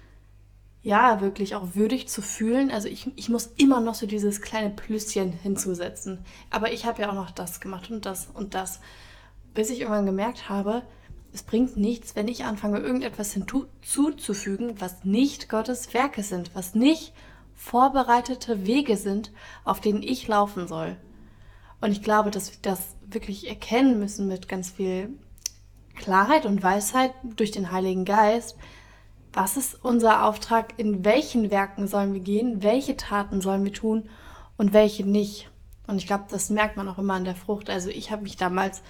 ja 0.82 1.22
wirklich 1.22 1.56
auch 1.56 1.76
würdig 1.76 2.08
zu 2.08 2.22
fühlen. 2.22 2.72
Also 2.72 2.88
ich, 2.88 3.12
ich 3.16 3.30
muss 3.30 3.48
immer 3.58 3.80
noch 3.80 3.96
so 3.96 4.08
dieses 4.08 4.42
kleine 4.42 4.70
Plüsschen 4.70 5.32
hinzusetzen. 5.32 6.26
Aber 6.50 6.72
ich 6.72 6.86
habe 6.86 7.02
ja 7.02 7.10
auch 7.10 7.16
noch 7.16 7.32
das 7.32 7.60
gemacht 7.60 7.92
und 7.92 8.06
das 8.06 8.28
und 8.34 8.56
das, 8.56 8.80
bis 9.54 9.70
ich 9.70 9.82
irgendwann 9.82 10.06
gemerkt 10.06 10.50
habe, 10.50 10.84
es 11.34 11.44
bringt 11.44 11.78
nichts, 11.78 12.16
wenn 12.16 12.28
ich 12.28 12.46
anfange, 12.46 12.80
irgendetwas 12.80 13.34
hinzuzufügen, 13.34 14.80
was 14.82 15.04
nicht 15.04 15.50
Gottes 15.50 15.94
Werke 15.94 16.24
sind, 16.24 16.56
was 16.56 16.76
nicht 16.76 17.14
vorbereitete 17.56 18.66
Wege 18.66 18.98
sind, 18.98 19.32
auf 19.64 19.80
denen 19.82 20.02
ich 20.02 20.28
laufen 20.28 20.68
soll. 20.68 20.98
Und 21.82 21.92
ich 21.92 22.02
glaube, 22.02 22.32
dass 22.32 22.52
wir 22.52 22.60
das 22.62 22.96
wirklich 23.06 23.48
erkennen 23.48 24.00
müssen 24.00 24.28
mit 24.28 24.48
ganz 24.48 24.72
viel 24.72 25.10
Klarheit 25.96 26.46
und 26.46 26.64
Weisheit 26.64 27.14
durch 27.24 27.52
den 27.52 27.72
Heiligen 27.72 28.06
Geist. 28.06 28.58
Was 29.34 29.58
ist 29.58 29.84
unser 29.84 30.26
Auftrag? 30.26 30.74
In 30.78 31.06
welchen 31.06 31.52
Werken 31.52 31.88
sollen 31.88 32.14
wir 32.14 32.22
gehen? 32.22 32.64
Welche 32.64 32.98
Taten 32.98 33.42
sollen 33.42 33.64
wir 33.64 33.74
tun 33.74 34.10
und 34.58 34.74
welche 34.74 35.06
nicht? 35.06 35.52
Und 35.86 35.98
ich 35.98 36.08
glaube, 36.08 36.26
das 36.30 36.50
merkt 36.50 36.78
man 36.78 36.88
auch 36.88 36.98
immer 36.98 37.16
an 37.16 37.26
der 37.26 37.36
Frucht. 37.36 37.70
Also 37.70 37.90
ich 37.90 38.12
habe 38.12 38.24
mich 38.24 38.38
damals 38.38 38.82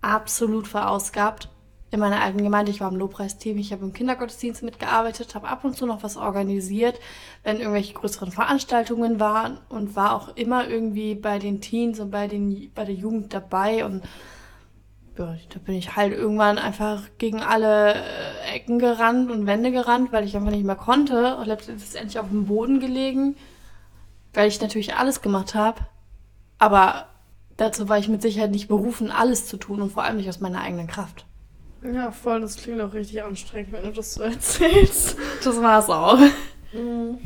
absolut 0.00 0.66
verausgabt 0.66 1.48
in 1.90 2.00
meiner 2.00 2.22
alten 2.22 2.42
Gemeinde. 2.42 2.70
Ich 2.70 2.80
war 2.80 2.90
im 2.90 2.96
Lobpreisteam, 2.96 3.58
ich 3.58 3.72
habe 3.72 3.84
im 3.84 3.92
Kindergottesdienst 3.92 4.62
mitgearbeitet, 4.62 5.34
habe 5.34 5.48
ab 5.48 5.64
und 5.64 5.76
zu 5.76 5.86
noch 5.86 6.02
was 6.02 6.16
organisiert, 6.16 7.00
wenn 7.42 7.58
irgendwelche 7.58 7.94
größeren 7.94 8.30
Veranstaltungen 8.30 9.18
waren 9.18 9.58
und 9.68 9.96
war 9.96 10.14
auch 10.14 10.36
immer 10.36 10.68
irgendwie 10.68 11.14
bei 11.14 11.38
den 11.38 11.60
Teens 11.60 11.98
und 11.98 12.10
bei, 12.10 12.28
den, 12.28 12.70
bei 12.74 12.84
der 12.84 12.94
Jugend 12.94 13.34
dabei 13.34 13.84
und 13.84 14.04
ja, 15.18 15.36
da 15.50 15.58
bin 15.58 15.74
ich 15.74 15.96
halt 15.96 16.12
irgendwann 16.12 16.56
einfach 16.56 17.02
gegen 17.18 17.42
alle 17.42 17.94
äh, 17.94 18.54
Ecken 18.54 18.78
gerannt 18.78 19.30
und 19.30 19.46
Wände 19.46 19.70
gerannt, 19.70 20.12
weil 20.12 20.24
ich 20.24 20.36
einfach 20.36 20.50
nicht 20.50 20.64
mehr 20.64 20.76
konnte 20.76 21.36
und 21.36 21.46
letztendlich 21.46 22.18
auf 22.18 22.28
dem 22.28 22.46
Boden 22.46 22.80
gelegen, 22.80 23.36
weil 24.32 24.48
ich 24.48 24.60
natürlich 24.62 24.94
alles 24.94 25.20
gemacht 25.20 25.54
habe, 25.54 25.80
aber 26.58 27.06
dazu 27.56 27.88
war 27.88 27.98
ich 27.98 28.08
mit 28.08 28.22
Sicherheit 28.22 28.52
nicht 28.52 28.68
berufen, 28.68 29.10
alles 29.10 29.46
zu 29.46 29.56
tun 29.56 29.82
und 29.82 29.92
vor 29.92 30.04
allem 30.04 30.16
nicht 30.16 30.28
aus 30.28 30.40
meiner 30.40 30.62
eigenen 30.62 30.86
Kraft. 30.86 31.26
Ja, 31.82 32.10
voll, 32.10 32.42
das 32.42 32.56
klingt 32.56 32.80
auch 32.80 32.92
richtig 32.92 33.22
anstrengend, 33.22 33.72
wenn 33.72 33.84
du 33.84 33.92
das 33.92 34.14
so 34.14 34.22
erzählst. 34.24 35.16
Das 35.42 35.60
war 35.60 35.78
es 35.78 35.88
auch. 35.88 36.18
Mhm. 36.72 37.18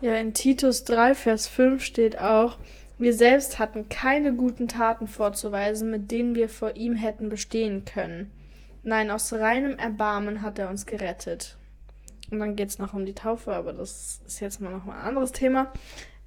Ja, 0.00 0.14
in 0.16 0.34
Titus 0.34 0.84
3, 0.84 1.14
Vers 1.14 1.46
5 1.46 1.82
steht 1.84 2.18
auch, 2.18 2.58
wir 2.98 3.14
selbst 3.14 3.58
hatten 3.58 3.88
keine 3.88 4.34
guten 4.34 4.68
Taten 4.68 5.06
vorzuweisen, 5.06 5.90
mit 5.90 6.10
denen 6.10 6.34
wir 6.34 6.48
vor 6.48 6.76
ihm 6.76 6.94
hätten 6.94 7.28
bestehen 7.28 7.84
können. 7.84 8.30
Nein, 8.84 9.10
aus 9.10 9.32
reinem 9.32 9.78
Erbarmen 9.78 10.42
hat 10.42 10.58
er 10.58 10.68
uns 10.68 10.86
gerettet. 10.86 11.56
Und 12.30 12.38
dann 12.38 12.56
geht 12.56 12.68
es 12.68 12.78
noch 12.78 12.94
um 12.94 13.04
die 13.04 13.14
Taufe, 13.14 13.52
aber 13.52 13.72
das 13.72 14.20
ist 14.26 14.40
jetzt 14.40 14.60
mal 14.60 14.70
noch 14.70 14.84
mal 14.84 14.96
ein 14.96 15.08
anderes 15.08 15.32
Thema. 15.32 15.72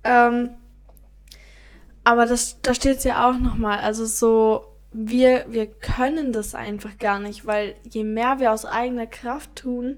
Ähm, 0.04 0.52
aber 2.04 2.26
das, 2.26 2.62
da 2.62 2.74
steht 2.74 2.98
es 2.98 3.04
ja 3.04 3.28
auch 3.28 3.38
nochmal, 3.38 3.80
also 3.80 4.06
so, 4.06 4.66
wir, 4.98 5.46
wir 5.50 5.68
können 5.68 6.32
das 6.32 6.56
einfach 6.56 6.98
gar 6.98 7.20
nicht, 7.20 7.46
weil 7.46 7.76
je 7.84 8.06
mehr 8.06 8.40
wir 8.40 8.54
aus 8.54 8.66
eigener 8.66 9.08
Kraft 9.08 9.58
tun 9.58 9.98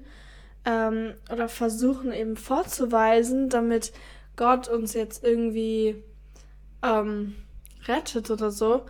ähm, 0.64 1.14
oder 1.32 1.48
versuchen 1.48 2.12
eben 2.12 2.36
vorzuweisen, 2.36 3.48
damit 3.48 3.92
Gott 4.34 4.66
uns 4.66 4.94
jetzt 4.94 5.22
irgendwie 5.22 6.02
ähm, 6.82 7.36
rettet 7.86 8.30
oder 8.32 8.50
so, 8.50 8.86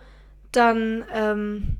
dann 0.51 1.05
ähm, 1.13 1.77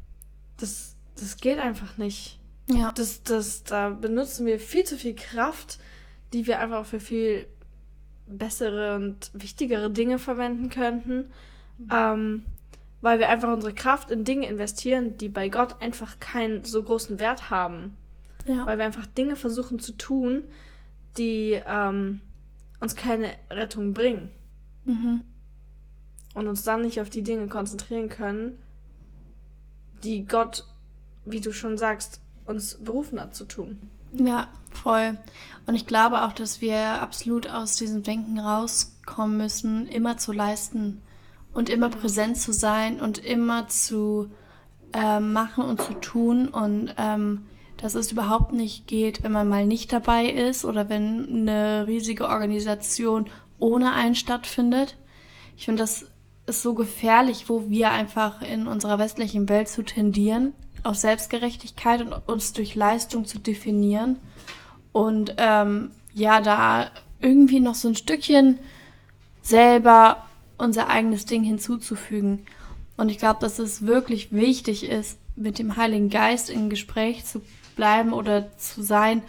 das, 0.57 0.95
das 1.19 1.37
geht 1.37 1.57
einfach 1.57 1.97
nicht. 1.97 2.39
Ja. 2.67 2.91
Das, 2.91 3.23
das, 3.23 3.63
da 3.63 3.89
benutzen 3.89 4.45
wir 4.45 4.59
viel 4.59 4.83
zu 4.83 4.95
viel 4.95 5.15
Kraft, 5.15 5.79
die 6.33 6.45
wir 6.45 6.59
einfach 6.59 6.85
für 6.85 6.99
viel 6.99 7.47
bessere 8.27 8.95
und 8.95 9.31
wichtigere 9.33 9.89
Dinge 9.89 10.19
verwenden 10.19 10.69
könnten. 10.69 11.31
Ähm, 11.91 12.45
weil 13.01 13.19
wir 13.19 13.29
einfach 13.29 13.51
unsere 13.51 13.73
Kraft 13.73 14.11
in 14.11 14.23
Dinge 14.23 14.47
investieren, 14.47 15.17
die 15.17 15.29
bei 15.29 15.49
Gott 15.49 15.81
einfach 15.81 16.19
keinen 16.19 16.65
so 16.65 16.83
großen 16.83 17.19
Wert 17.19 17.49
haben. 17.49 17.95
Ja. 18.45 18.65
Weil 18.65 18.77
wir 18.77 18.85
einfach 18.85 19.05
Dinge 19.05 19.35
versuchen 19.35 19.79
zu 19.79 19.93
tun, 19.93 20.43
die 21.17 21.61
ähm, 21.65 22.21
uns 22.79 22.95
keine 22.95 23.31
Rettung 23.49 23.93
bringen. 23.93 24.29
Mhm. 24.85 25.21
Und 26.33 26.47
uns 26.47 26.63
dann 26.63 26.81
nicht 26.81 27.01
auf 27.01 27.09
die 27.09 27.23
Dinge 27.23 27.47
konzentrieren 27.47 28.09
können, 28.09 28.59
die 30.03 30.25
Gott, 30.25 30.65
wie 31.25 31.41
du 31.41 31.51
schon 31.51 31.77
sagst, 31.77 32.21
uns 32.45 32.75
berufen 32.75 33.19
hat 33.19 33.35
zu 33.35 33.45
tun. 33.45 33.79
Ja, 34.13 34.47
voll. 34.71 35.17
Und 35.65 35.75
ich 35.75 35.85
glaube 35.85 36.23
auch, 36.23 36.33
dass 36.33 36.61
wir 36.61 37.01
absolut 37.01 37.49
aus 37.49 37.75
diesem 37.75 38.03
Denken 38.03 38.39
rauskommen 38.39 39.37
müssen, 39.37 39.87
immer 39.87 40.17
zu 40.17 40.31
leisten 40.31 41.01
und 41.53 41.69
immer 41.69 41.89
präsent 41.89 42.37
zu 42.37 42.53
sein 42.53 42.99
und 42.99 43.17
immer 43.17 43.67
zu 43.67 44.29
äh, 44.93 45.19
machen 45.19 45.63
und 45.65 45.81
zu 45.81 45.93
tun 45.93 46.47
und 46.47 46.93
ähm, 46.97 47.45
dass 47.77 47.95
es 47.95 48.11
überhaupt 48.11 48.51
nicht 48.51 48.87
geht, 48.87 49.23
wenn 49.23 49.31
man 49.31 49.47
mal 49.47 49.65
nicht 49.65 49.93
dabei 49.93 50.25
ist 50.25 50.65
oder 50.65 50.89
wenn 50.89 51.27
eine 51.29 51.87
riesige 51.87 52.27
Organisation 52.27 53.27
ohne 53.57 53.93
einen 53.93 54.15
stattfindet. 54.15 54.97
Ich 55.55 55.65
finde, 55.65 55.83
das 55.83 56.07
ist 56.45 56.61
so 56.61 56.73
gefährlich, 56.73 57.47
wo 57.47 57.69
wir 57.69 57.91
einfach 57.91 58.41
in 58.41 58.67
unserer 58.67 58.99
westlichen 58.99 59.47
Welt 59.47 59.69
zu 59.69 59.83
tendieren, 59.83 60.53
auf 60.83 60.95
Selbstgerechtigkeit 60.95 62.01
und 62.01 62.13
uns 62.27 62.53
durch 62.53 62.75
Leistung 62.75 63.25
zu 63.25 63.39
definieren. 63.39 64.17
Und 64.91 65.35
ähm, 65.37 65.91
ja, 66.13 66.41
da 66.41 66.89
irgendwie 67.21 67.59
noch 67.59 67.75
so 67.75 67.89
ein 67.89 67.95
Stückchen 67.95 68.59
selber 69.41 70.25
unser 70.59 70.89
eigenes 70.89 71.25
Ding 71.25 71.43
hinzuzufügen. 71.43 72.45
Und 72.97 73.09
ich 73.09 73.17
glaube, 73.17 73.39
dass 73.39 73.59
es 73.59 73.85
wirklich 73.85 74.31
wichtig 74.31 74.83
ist, 74.83 75.17
mit 75.35 75.57
dem 75.57 75.77
Heiligen 75.77 76.09
Geist 76.09 76.49
in 76.49 76.69
Gespräch 76.69 77.25
zu 77.25 77.41
bleiben 77.75 78.13
oder 78.13 78.55
zu 78.57 78.83
sein. 78.83 79.23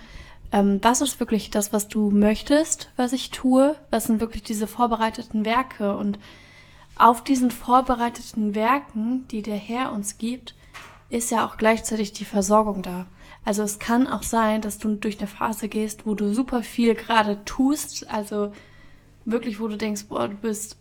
Ähm, 0.52 0.80
was 0.82 1.00
ist 1.00 1.20
wirklich 1.20 1.50
das, 1.50 1.72
was 1.72 1.86
du 1.86 2.10
möchtest, 2.10 2.90
was 2.96 3.12
ich 3.12 3.30
tue? 3.30 3.76
Was 3.90 4.04
sind 4.04 4.20
wirklich 4.20 4.42
diese 4.42 4.66
vorbereiteten 4.66 5.44
Werke? 5.44 5.96
Und 5.96 6.18
auf 6.96 7.22
diesen 7.22 7.52
vorbereiteten 7.52 8.56
Werken, 8.56 9.26
die 9.28 9.42
der 9.42 9.56
Herr 9.56 9.92
uns 9.92 10.18
gibt, 10.18 10.56
ist 11.08 11.30
ja 11.30 11.46
auch 11.46 11.56
gleichzeitig 11.56 12.12
die 12.12 12.24
Versorgung 12.24 12.82
da. 12.82 13.06
Also 13.44 13.62
es 13.62 13.78
kann 13.78 14.06
auch 14.06 14.22
sein, 14.22 14.60
dass 14.60 14.78
du 14.78 14.96
durch 14.96 15.18
eine 15.18 15.28
Phase 15.28 15.68
gehst, 15.68 16.06
wo 16.06 16.14
du 16.14 16.34
super 16.34 16.62
viel 16.62 16.94
gerade 16.94 17.44
tust, 17.44 18.08
also 18.10 18.52
wirklich, 19.24 19.60
wo 19.60 19.68
du 19.68 19.76
denkst, 19.76 20.06
boah, 20.08 20.28
du 20.28 20.34
bist 20.34 20.76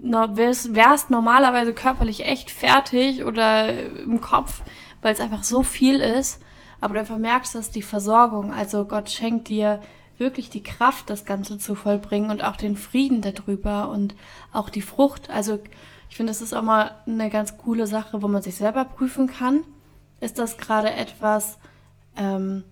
wärst, 0.00 0.74
wärst 0.74 1.10
normalerweise 1.10 1.72
körperlich 1.72 2.24
echt 2.24 2.50
fertig 2.50 3.24
oder 3.24 3.72
im 3.98 4.20
Kopf, 4.20 4.62
weil 5.02 5.12
es 5.12 5.20
einfach 5.20 5.44
so 5.44 5.62
viel 5.62 6.00
ist, 6.00 6.40
aber 6.80 6.94
du 6.94 7.00
einfach 7.00 7.18
merkst, 7.18 7.54
dass 7.54 7.70
die 7.70 7.82
Versorgung, 7.82 8.52
also 8.52 8.84
Gott 8.84 9.10
schenkt 9.10 9.48
dir 9.48 9.80
wirklich 10.18 10.50
die 10.50 10.62
Kraft, 10.62 11.10
das 11.10 11.24
Ganze 11.24 11.58
zu 11.58 11.74
vollbringen 11.74 12.30
und 12.30 12.42
auch 12.42 12.56
den 12.56 12.76
Frieden 12.76 13.20
darüber 13.20 13.90
und 13.90 14.14
auch 14.52 14.70
die 14.70 14.82
Frucht. 14.82 15.30
Also 15.30 15.58
ich 16.08 16.16
finde, 16.16 16.30
das 16.30 16.40
ist 16.40 16.54
auch 16.54 16.62
mal 16.62 16.94
eine 17.06 17.30
ganz 17.30 17.58
coole 17.58 17.86
Sache, 17.86 18.22
wo 18.22 18.28
man 18.28 18.42
sich 18.42 18.56
selber 18.56 18.84
prüfen 18.84 19.26
kann. 19.26 19.64
Ist 20.20 20.38
das 20.38 20.56
gerade 20.56 20.90
etwas, 20.90 21.58
ähm, 22.16 22.64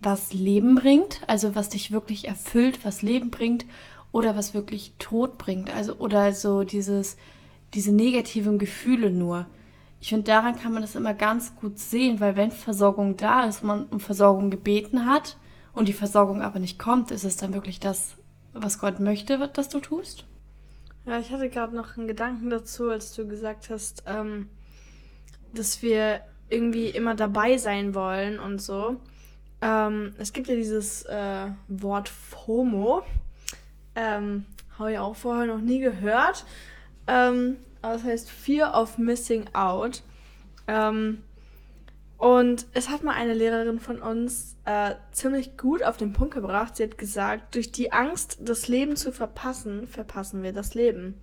was 0.00 0.32
Leben 0.32 0.74
bringt, 0.74 1.20
also 1.26 1.54
was 1.54 1.68
dich 1.68 1.92
wirklich 1.92 2.28
erfüllt, 2.28 2.84
was 2.84 3.02
Leben 3.02 3.30
bringt, 3.30 3.64
oder 4.12 4.36
was 4.36 4.54
wirklich 4.54 4.94
Tod 4.98 5.38
bringt, 5.38 5.74
also 5.74 5.96
oder 5.96 6.32
so 6.32 6.62
dieses, 6.62 7.16
diese 7.74 7.92
negativen 7.92 8.58
Gefühle 8.58 9.10
nur. 9.10 9.46
Ich 10.00 10.10
finde, 10.10 10.24
daran 10.24 10.56
kann 10.56 10.72
man 10.72 10.82
das 10.82 10.94
immer 10.94 11.14
ganz 11.14 11.56
gut 11.56 11.78
sehen, 11.78 12.20
weil 12.20 12.36
wenn 12.36 12.50
Versorgung 12.50 13.16
da 13.16 13.44
ist, 13.44 13.62
man 13.62 13.86
um 13.86 14.00
Versorgung 14.00 14.50
gebeten 14.50 15.06
hat 15.06 15.36
und 15.72 15.88
die 15.88 15.92
Versorgung 15.92 16.42
aber 16.42 16.58
nicht 16.58 16.78
kommt, 16.78 17.10
ist 17.10 17.24
es 17.24 17.36
dann 17.36 17.54
wirklich 17.54 17.80
das, 17.80 18.16
was 18.52 18.78
Gott 18.78 19.00
möchte, 19.00 19.38
dass 19.52 19.68
du 19.68 19.80
tust? 19.80 20.24
Ja, 21.06 21.18
ich 21.18 21.30
hatte 21.30 21.48
gerade 21.48 21.74
noch 21.74 21.96
einen 21.96 22.06
Gedanken 22.06 22.50
dazu, 22.50 22.90
als 22.90 23.14
du 23.14 23.26
gesagt 23.26 23.70
hast, 23.70 24.04
ähm, 24.06 24.48
dass 25.54 25.82
wir 25.82 26.20
irgendwie 26.48 26.88
immer 26.88 27.14
dabei 27.14 27.56
sein 27.56 27.94
wollen 27.94 28.38
und 28.38 28.60
so. 28.60 28.96
Ähm, 29.60 30.14
es 30.18 30.32
gibt 30.32 30.48
ja 30.48 30.54
dieses 30.54 31.02
äh, 31.04 31.46
Wort 31.68 32.08
FOMO. 32.08 33.02
Ähm, 33.94 34.46
Habe 34.78 34.92
ich 34.92 34.98
auch 34.98 35.16
vorher 35.16 35.46
noch 35.46 35.60
nie 35.60 35.80
gehört. 35.80 36.44
Ähm, 37.06 37.56
aber 37.82 37.94
das 37.94 38.04
heißt 38.04 38.30
Fear 38.30 38.80
of 38.80 38.98
Missing 38.98 39.46
Out. 39.54 40.02
Ähm, 40.68 41.22
und 42.22 42.66
es 42.72 42.88
hat 42.88 43.02
mal 43.02 43.14
eine 43.14 43.34
Lehrerin 43.34 43.80
von 43.80 44.00
uns 44.00 44.56
äh, 44.64 44.94
ziemlich 45.10 45.56
gut 45.56 45.82
auf 45.82 45.96
den 45.96 46.12
Punkt 46.12 46.34
gebracht. 46.34 46.76
Sie 46.76 46.84
hat 46.84 46.96
gesagt, 46.96 47.56
durch 47.56 47.72
die 47.72 47.92
Angst, 47.92 48.38
das 48.40 48.68
Leben 48.68 48.94
zu 48.94 49.10
verpassen, 49.10 49.88
verpassen 49.88 50.44
wir 50.44 50.52
das 50.52 50.74
Leben. 50.74 51.20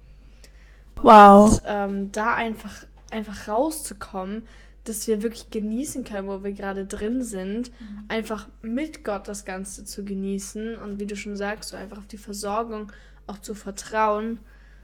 Wow. 1.02 1.54
Und 1.54 1.62
ähm, 1.66 2.12
da 2.12 2.34
einfach, 2.34 2.84
einfach 3.12 3.48
rauszukommen, 3.48 4.46
dass 4.84 5.08
wir 5.08 5.22
wirklich 5.22 5.50
genießen 5.50 6.04
können, 6.04 6.28
wo 6.28 6.44
wir 6.44 6.52
gerade 6.54 6.86
drin 6.86 7.24
sind. 7.24 7.72
Mhm. 7.80 8.04
Einfach 8.08 8.48
mit 8.62 9.04
Gott 9.04 9.28
das 9.28 9.46
Ganze 9.46 9.86
zu 9.86 10.04
genießen 10.04 10.76
und 10.78 11.00
wie 11.00 11.06
du 11.06 11.16
schon 11.16 11.36
sagst, 11.36 11.70
so 11.70 11.78
einfach 11.78 11.98
auf 11.98 12.08
die 12.08 12.18
Versorgung 12.18 12.92
auch 13.28 13.40
zu 13.40 13.54
vertrauen. 13.54 14.40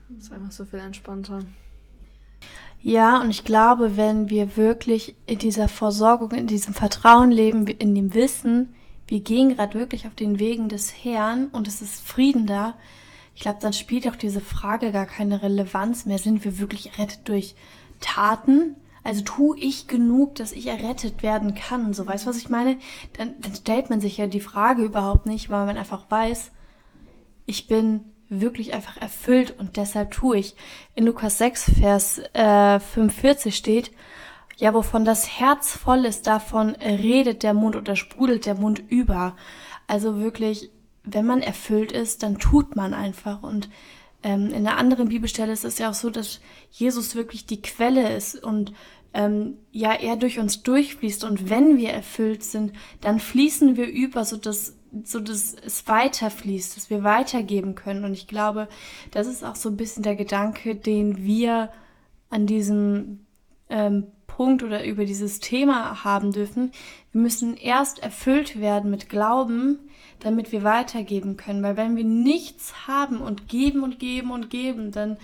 Das 0.09 0.25
ist 0.25 0.31
einfach 0.31 0.51
so 0.51 0.65
viel 0.65 0.79
entspannter. 0.79 1.39
Ja, 2.81 3.19
und 3.19 3.31
ich 3.31 3.43
glaube, 3.43 3.97
wenn 3.97 4.29
wir 4.29 4.57
wirklich 4.57 5.15
in 5.25 5.39
dieser 5.39 5.67
Versorgung, 5.67 6.31
in 6.31 6.45
diesem 6.45 6.75
Vertrauen 6.75 7.31
leben, 7.31 7.65
in 7.65 7.95
dem 7.95 8.13
Wissen, 8.13 8.75
wir 9.07 9.21
gehen 9.21 9.55
gerade 9.55 9.79
wirklich 9.79 10.05
auf 10.05 10.13
den 10.13 10.39
Wegen 10.39 10.69
des 10.69 10.91
Herrn 10.91 11.47
und 11.47 11.67
es 11.67 11.81
ist 11.81 12.01
Frieden 12.01 12.45
da, 12.45 12.75
ich 13.35 13.41
glaube, 13.41 13.59
dann 13.61 13.73
spielt 13.73 14.07
auch 14.07 14.15
diese 14.15 14.39
Frage 14.39 14.91
gar 14.91 15.05
keine 15.05 15.41
Relevanz 15.41 16.05
mehr. 16.05 16.17
Sind 16.17 16.45
wir 16.45 16.57
wirklich 16.57 16.93
errettet 16.93 17.27
durch 17.27 17.55
Taten? 17.99 18.77
Also 19.05 19.21
tue 19.21 19.59
ich 19.59 19.87
genug, 19.87 20.33
dass 20.33 20.51
ich 20.51 20.65
errettet 20.65 21.21
werden 21.21 21.53
kann? 21.53 21.93
So, 21.93 22.07
weißt 22.07 22.25
du, 22.25 22.29
was 22.29 22.37
ich 22.37 22.49
meine? 22.49 22.79
Dann, 23.13 23.35
dann 23.39 23.53
stellt 23.53 23.91
man 23.91 24.01
sich 24.01 24.17
ja 24.17 24.25
die 24.25 24.39
Frage 24.39 24.81
überhaupt 24.81 25.27
nicht, 25.27 25.51
weil 25.51 25.67
man 25.67 25.77
einfach 25.77 26.09
weiß, 26.09 26.51
ich 27.45 27.67
bin 27.67 28.01
wirklich 28.29 28.73
einfach 28.73 28.97
erfüllt 28.97 29.53
und 29.59 29.77
deshalb 29.77 30.09
tue 30.09 30.37
ich. 30.37 30.55
In 30.95 31.05
Lukas 31.05 31.37
6, 31.37 31.73
Vers 31.79 32.19
äh, 32.33 32.79
45 32.79 33.55
steht, 33.55 33.91
ja, 34.57 34.73
wovon 34.73 35.05
das 35.05 35.39
Herz 35.39 35.77
voll 35.77 36.05
ist, 36.05 36.25
davon 36.25 36.71
redet 36.71 37.43
der 37.43 37.53
Mund 37.53 37.75
oder 37.75 37.95
sprudelt 37.95 38.47
der 38.47 38.55
Mund 38.55 38.81
über. 38.89 39.35
Also 39.85 40.17
wirklich, 40.17 40.71
wenn 41.03 41.27
man 41.27 41.43
erfüllt 41.43 41.91
ist, 41.91 42.23
dann 42.23 42.39
tut 42.39 42.75
man 42.75 42.95
einfach. 42.95 43.43
Und 43.43 43.69
ähm, 44.25 44.47
in 44.47 44.65
einer 44.67 44.77
anderen 44.77 45.09
Bibelstelle 45.09 45.53
ist 45.53 45.65
es 45.65 45.77
ja 45.77 45.91
auch 45.91 45.93
so, 45.93 46.09
dass 46.09 46.41
Jesus 46.71 47.15
wirklich 47.15 47.45
die 47.45 47.61
Quelle 47.61 48.15
ist 48.15 48.43
und 48.43 48.73
ähm, 49.13 49.59
ja, 49.71 49.93
er 49.93 50.15
durch 50.15 50.39
uns 50.39 50.63
durchfließt. 50.63 51.23
Und 51.23 51.51
wenn 51.51 51.77
wir 51.77 51.91
erfüllt 51.91 52.43
sind, 52.43 52.73
dann 53.01 53.19
fließen 53.19 53.77
wir 53.77 53.87
über, 53.87 54.25
so 54.25 54.35
dass 54.35 54.75
so 55.03 55.19
dass 55.19 55.53
es 55.53 55.87
weiterfließt, 55.87 56.75
dass 56.75 56.89
wir 56.89 57.03
weitergeben 57.03 57.75
können. 57.75 58.03
Und 58.03 58.13
ich 58.13 58.27
glaube, 58.27 58.67
das 59.11 59.27
ist 59.27 59.43
auch 59.43 59.55
so 59.55 59.69
ein 59.69 59.77
bisschen 59.77 60.01
der 60.03 60.15
Gedanke, 60.15 60.73
den 60.73 61.23
wir 61.23 61.69
an 62.29 62.47
diesem 62.47 63.25
ähm, 63.69 64.07
Punkt 64.25 64.63
oder 64.63 64.85
über 64.85 65.05
dieses 65.05 65.39
Thema 65.39 66.03
haben 66.03 66.31
dürfen. 66.31 66.71
Wir 67.11 67.21
müssen 67.21 67.57
erst 67.57 67.99
erfüllt 67.99 68.59
werden 68.59 68.89
mit 68.89 69.09
Glauben, 69.09 69.79
damit 70.19 70.51
wir 70.51 70.63
weitergeben 70.63 71.37
können. 71.37 71.63
Weil 71.63 71.77
wenn 71.77 71.95
wir 71.95 72.03
nichts 72.03 72.87
haben 72.87 73.21
und 73.21 73.47
geben 73.47 73.83
und 73.83 73.99
geben 73.99 74.31
und 74.31 74.49
geben, 74.49 74.91
dann 74.91 75.17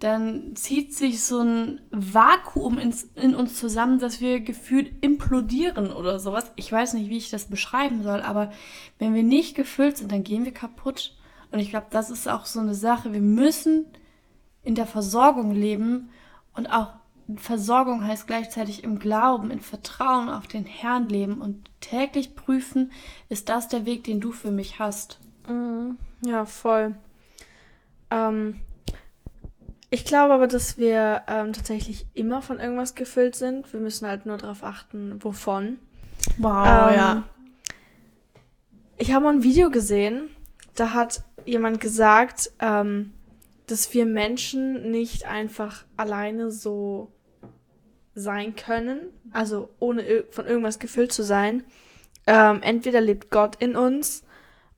dann 0.00 0.56
zieht 0.56 0.94
sich 0.94 1.22
so 1.22 1.40
ein 1.40 1.80
Vakuum 1.90 2.78
ins, 2.78 3.02
in 3.16 3.34
uns 3.34 3.58
zusammen, 3.58 3.98
dass 3.98 4.22
wir 4.22 4.40
gefühlt 4.40 5.04
implodieren 5.04 5.92
oder 5.92 6.18
sowas. 6.18 6.50
Ich 6.56 6.72
weiß 6.72 6.94
nicht, 6.94 7.10
wie 7.10 7.18
ich 7.18 7.28
das 7.28 7.44
beschreiben 7.44 8.02
soll, 8.02 8.22
aber 8.22 8.50
wenn 8.98 9.14
wir 9.14 9.22
nicht 9.22 9.54
gefüllt 9.54 9.98
sind, 9.98 10.10
dann 10.10 10.24
gehen 10.24 10.46
wir 10.46 10.54
kaputt. 10.54 11.14
Und 11.52 11.58
ich 11.58 11.68
glaube, 11.68 11.88
das 11.90 12.10
ist 12.10 12.28
auch 12.28 12.46
so 12.46 12.60
eine 12.60 12.74
Sache. 12.74 13.12
Wir 13.12 13.20
müssen 13.20 13.84
in 14.62 14.74
der 14.74 14.86
Versorgung 14.86 15.52
leben 15.52 16.08
und 16.54 16.66
auch 16.68 16.92
Versorgung 17.38 18.06
heißt 18.06 18.26
gleichzeitig 18.26 18.84
im 18.84 18.98
Glauben, 18.98 19.50
in 19.50 19.60
Vertrauen 19.60 20.28
auf 20.28 20.46
den 20.46 20.64
Herrn 20.64 21.08
leben 21.08 21.40
und 21.40 21.70
täglich 21.80 22.34
prüfen, 22.34 22.92
ist 23.28 23.48
das 23.48 23.68
der 23.68 23.86
Weg, 23.86 24.04
den 24.04 24.20
du 24.20 24.32
für 24.32 24.50
mich 24.50 24.78
hast. 24.78 25.18
Mhm. 25.48 25.98
Ja, 26.24 26.44
voll. 26.44 26.94
Ähm, 28.10 28.60
ich 29.90 30.04
glaube 30.04 30.34
aber, 30.34 30.46
dass 30.46 30.78
wir 30.78 31.22
ähm, 31.26 31.52
tatsächlich 31.52 32.06
immer 32.14 32.42
von 32.42 32.60
irgendwas 32.60 32.94
gefüllt 32.94 33.34
sind. 33.34 33.72
Wir 33.72 33.80
müssen 33.80 34.06
halt 34.06 34.24
nur 34.24 34.36
darauf 34.36 34.62
achten, 34.62 35.22
wovon. 35.22 35.78
Wow, 36.38 36.90
ähm, 36.90 36.96
ja. 36.96 37.22
Ich 38.98 39.12
habe 39.12 39.24
mal 39.24 39.34
ein 39.34 39.42
Video 39.42 39.70
gesehen, 39.70 40.28
da 40.74 40.92
hat 40.92 41.22
jemand 41.44 41.80
gesagt, 41.80 42.52
ähm, 42.60 43.12
dass 43.66 43.94
wir 43.94 44.04
Menschen 44.04 44.90
nicht 44.90 45.26
einfach 45.26 45.84
alleine 45.96 46.50
so 46.50 47.10
sein 48.20 48.54
können, 48.56 49.00
also 49.32 49.70
ohne 49.78 50.24
von 50.30 50.46
irgendwas 50.46 50.78
gefüllt 50.78 51.12
zu 51.12 51.22
sein. 51.22 51.64
Ähm, 52.26 52.60
entweder 52.62 53.00
lebt 53.00 53.30
Gott 53.30 53.56
in 53.56 53.76
uns 53.76 54.24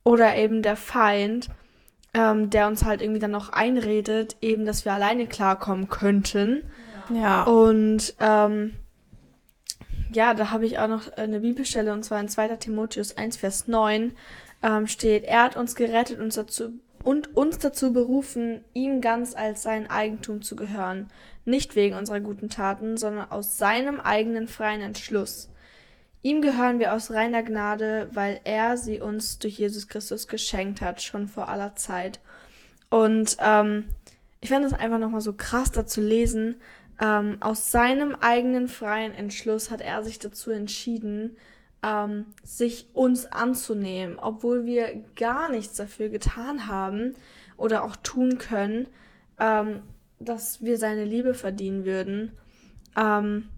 oder 0.05 0.37
eben 0.37 0.63
der 0.63 0.77
Feind 0.77 1.51
ähm, 2.15 2.51
der 2.51 2.67
uns 2.67 2.85
halt 2.85 3.01
irgendwie 3.01 3.21
dann 3.21 3.31
noch 3.31 3.51
einredet, 3.51 4.37
eben, 4.41 4.67
dass 4.67 4.85
wir 4.85 4.93
alleine 4.93 5.27
klarkommen 5.27 5.89
könnten. 5.89 6.63
Ja. 7.13 7.45
Und 7.45 8.15
ähm, 8.21 8.75
ja, 10.13 10.35
da 10.35 10.51
habe 10.51 10.67
ich 10.67 10.79
auch 10.79 10.89
noch 10.89 11.11
eine 11.15 11.41
Bibelstelle, 11.41 11.93
und 11.93 12.05
zwar 12.05 12.21
in 12.21 12.29
2. 12.29 12.57
Timotheus 12.57 13.17
1, 13.17 13.39
Vers 13.39 13.67
9 13.67 14.13
ähm, 14.63 14.87
steht, 14.87 15.25
er 15.25 15.45
hat 15.45 15.57
uns 15.57 15.75
gerettet 15.75 16.21
uns 16.21 16.35
dazu, 16.35 16.73
und 17.03 17.35
uns 17.37 17.59
dazu 17.59 17.93
berufen, 17.93 18.63
ihm 18.75 19.01
ganz 19.01 19.35
als 19.35 19.63
sein 19.63 19.91
Eigentum 19.91 20.43
zu 20.43 20.55
gehören. 20.55 21.09
Nicht 21.45 21.75
wegen 21.75 21.97
unserer 21.97 22.21
guten 22.21 22.49
Taten, 22.49 22.97
sondern 22.97 23.31
aus 23.31 23.59
seinem 23.59 24.01
eigenen 24.01 24.49
freien 24.49 24.81
Entschluss. 24.81 25.49
Ihm 26.23 26.41
gehören 26.41 26.79
wir 26.79 26.95
aus 26.95 27.11
reiner 27.11 27.43
Gnade, 27.43 28.09
weil 28.13 28.41
er 28.45 28.77
sie 28.77 29.01
uns 29.01 29.41
durch 29.41 29.59
Jesus 29.59 29.89
Christus 29.89 30.29
geschenkt 30.29 30.81
hat, 30.81 31.03
schon 31.03 31.27
vor 31.27 31.49
aller 31.49 31.75
Zeit. 31.75 32.21
Und 32.91 33.37
ähm, 33.41 33.87
ich 34.41 34.51
fand 34.51 34.65
es 34.65 34.73
einfach 34.73 34.99
nochmal 34.99 35.21
so 35.21 35.33
krass 35.33 35.73
da 35.73 35.85
zu 35.85 36.01
lesen. 36.01 36.61
Ähm, 37.01 37.39
aus 37.41 37.73
seinem 37.73 38.15
eigenen 38.15 38.69
freien 38.69 39.13
Entschluss 39.13 39.71
hat 39.71 39.81
er 39.81 40.05
sich 40.05 40.21
dazu 40.21 40.53
entschieden, 40.53 41.37
ähm, 41.83 42.27
sich 42.45 42.87
uns 42.93 43.27
anzunehmen, 43.27 44.19
obwohl 44.21 44.65
wir 44.65 45.03
gar 45.17 45.51
nichts 45.51 45.77
dafür 45.77 46.09
getan 46.09 46.69
haben 46.69 47.15
oder 47.57 47.83
auch 47.83 47.97
tun 47.97 48.39
können, 48.39 48.87
ähm, 49.41 49.83
dass 50.25 50.63
wir 50.63 50.79
seine 50.79 51.05
Liebe 51.05 51.35
verdienen 51.35 51.85
würden. 51.85 52.33
Ähm, 52.97 53.49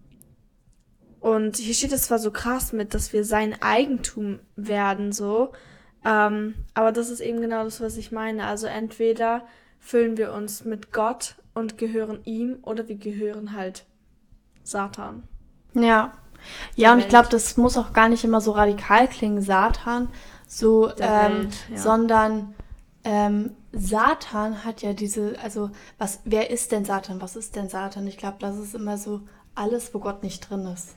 und 1.19 1.57
hier 1.57 1.73
steht 1.73 1.91
es 1.91 2.03
zwar 2.03 2.19
so 2.19 2.31
krass 2.31 2.71
mit, 2.71 2.93
dass 2.93 3.11
wir 3.11 3.23
sein 3.23 3.59
Eigentum 3.61 4.39
werden, 4.55 5.11
so. 5.11 5.53
Ähm, 6.05 6.53
aber 6.75 6.91
das 6.91 7.09
ist 7.09 7.19
eben 7.19 7.41
genau 7.41 7.63
das, 7.63 7.81
was 7.81 7.97
ich 7.97 8.11
meine. 8.11 8.45
Also 8.45 8.67
entweder 8.67 9.43
füllen 9.79 10.17
wir 10.17 10.33
uns 10.33 10.65
mit 10.65 10.91
Gott 10.91 11.35
und 11.55 11.77
gehören 11.77 12.19
ihm 12.25 12.59
oder 12.61 12.87
wir 12.87 12.97
gehören 12.97 13.53
halt 13.53 13.85
Satan. 14.63 15.23
Ja. 15.73 16.13
Ja, 16.75 16.93
und 16.93 16.99
ich 16.99 17.07
glaube, 17.07 17.29
das 17.29 17.57
muss 17.57 17.75
auch 17.75 17.91
gar 17.91 18.07
nicht 18.07 18.23
immer 18.23 18.39
so 18.39 18.51
radikal 18.51 19.07
klingen, 19.07 19.41
Satan, 19.41 20.09
so, 20.47 20.91
ähm, 20.99 21.49
ja. 21.71 21.77
sondern 21.77 22.53
ähm, 23.03 23.55
Satan 23.77 24.63
hat 24.63 24.81
ja 24.81 24.93
diese, 24.93 25.37
also 25.41 25.69
was, 25.97 26.21
wer 26.23 26.49
ist 26.49 26.71
denn 26.71 26.85
Satan? 26.85 27.21
Was 27.21 27.35
ist 27.35 27.57
denn 27.57 27.67
Satan? 27.67 28.07
Ich 28.07 28.17
glaube, 28.17 28.37
das 28.39 28.57
ist 28.57 28.73
immer 28.73 28.97
so 28.97 29.21
alles, 29.53 29.93
wo 29.93 29.99
Gott 29.99 30.23
nicht 30.23 30.49
drin 30.49 30.65
ist. 30.65 30.95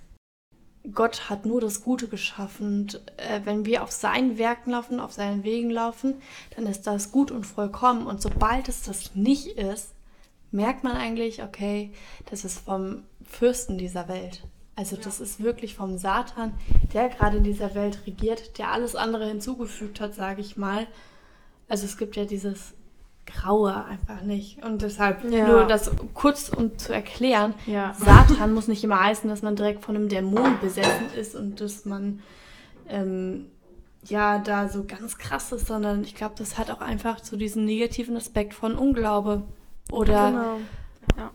Gott 0.94 1.28
hat 1.28 1.44
nur 1.44 1.60
das 1.60 1.82
Gute 1.82 2.06
geschaffen. 2.06 2.66
Und, 2.66 3.02
äh, 3.16 3.40
wenn 3.44 3.66
wir 3.66 3.82
auf 3.82 3.90
seinen 3.90 4.38
Werken 4.38 4.70
laufen, 4.70 5.00
auf 5.00 5.12
seinen 5.12 5.42
Wegen 5.42 5.70
laufen, 5.70 6.14
dann 6.54 6.66
ist 6.66 6.86
das 6.86 7.10
gut 7.10 7.32
und 7.32 7.44
vollkommen. 7.44 8.06
Und 8.06 8.22
sobald 8.22 8.68
es 8.68 8.82
das 8.82 9.14
nicht 9.16 9.58
ist, 9.58 9.88
merkt 10.52 10.84
man 10.84 10.96
eigentlich, 10.96 11.42
okay, 11.42 11.92
das 12.30 12.44
ist 12.44 12.60
vom 12.60 13.02
Fürsten 13.24 13.76
dieser 13.76 14.06
Welt. 14.06 14.44
Also 14.76 14.96
das 14.96 15.18
ist 15.18 15.42
wirklich 15.42 15.74
vom 15.74 15.98
Satan, 15.98 16.54
der 16.94 17.08
gerade 17.08 17.38
in 17.38 17.44
dieser 17.44 17.74
Welt 17.74 18.06
regiert, 18.06 18.56
der 18.58 18.70
alles 18.70 18.94
andere 18.94 19.26
hinzugefügt 19.26 20.00
hat, 20.00 20.14
sage 20.14 20.40
ich 20.40 20.56
mal. 20.56 20.86
Also 21.68 21.84
es 21.84 21.96
gibt 21.96 22.16
ja 22.16 22.24
dieses 22.24 22.74
Graue 23.26 23.84
einfach 23.84 24.22
nicht. 24.22 24.64
Und 24.64 24.82
deshalb 24.82 25.30
ja. 25.30 25.46
nur 25.46 25.64
das 25.66 25.90
kurz 26.14 26.48
um 26.48 26.78
zu 26.78 26.92
erklären, 26.92 27.54
ja. 27.66 27.94
Satan 27.94 28.54
muss 28.54 28.68
nicht 28.68 28.82
immer 28.82 29.00
heißen, 29.00 29.28
dass 29.28 29.42
man 29.42 29.54
direkt 29.54 29.84
von 29.84 29.94
einem 29.94 30.08
Dämon 30.08 30.58
besessen 30.60 31.12
ist 31.16 31.34
und 31.34 31.60
dass 31.60 31.84
man 31.84 32.20
ähm, 32.88 33.46
ja 34.04 34.38
da 34.38 34.68
so 34.68 34.84
ganz 34.84 35.18
krass 35.18 35.52
ist, 35.52 35.66
sondern 35.66 36.02
ich 36.02 36.14
glaube, 36.14 36.34
das 36.38 36.56
hat 36.56 36.70
auch 36.70 36.80
einfach 36.80 37.22
so 37.22 37.36
diesen 37.36 37.64
negativen 37.64 38.16
Aspekt 38.16 38.54
von 38.54 38.76
Unglaube. 38.76 39.42
Oder 39.90 40.30
genau. 40.30 40.58
ja. 41.16 41.30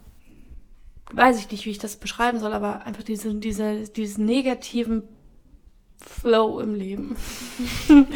weiß 1.12 1.40
ich 1.40 1.52
nicht, 1.52 1.66
wie 1.66 1.72
ich 1.72 1.80
das 1.80 1.96
beschreiben 1.96 2.40
soll, 2.40 2.54
aber 2.54 2.86
einfach 2.86 3.04
diese, 3.04 3.34
diese, 3.36 3.84
diesen 3.90 4.26
negativen 4.26 5.04
Flow 5.98 6.60
im 6.60 6.76
Leben. 6.76 7.16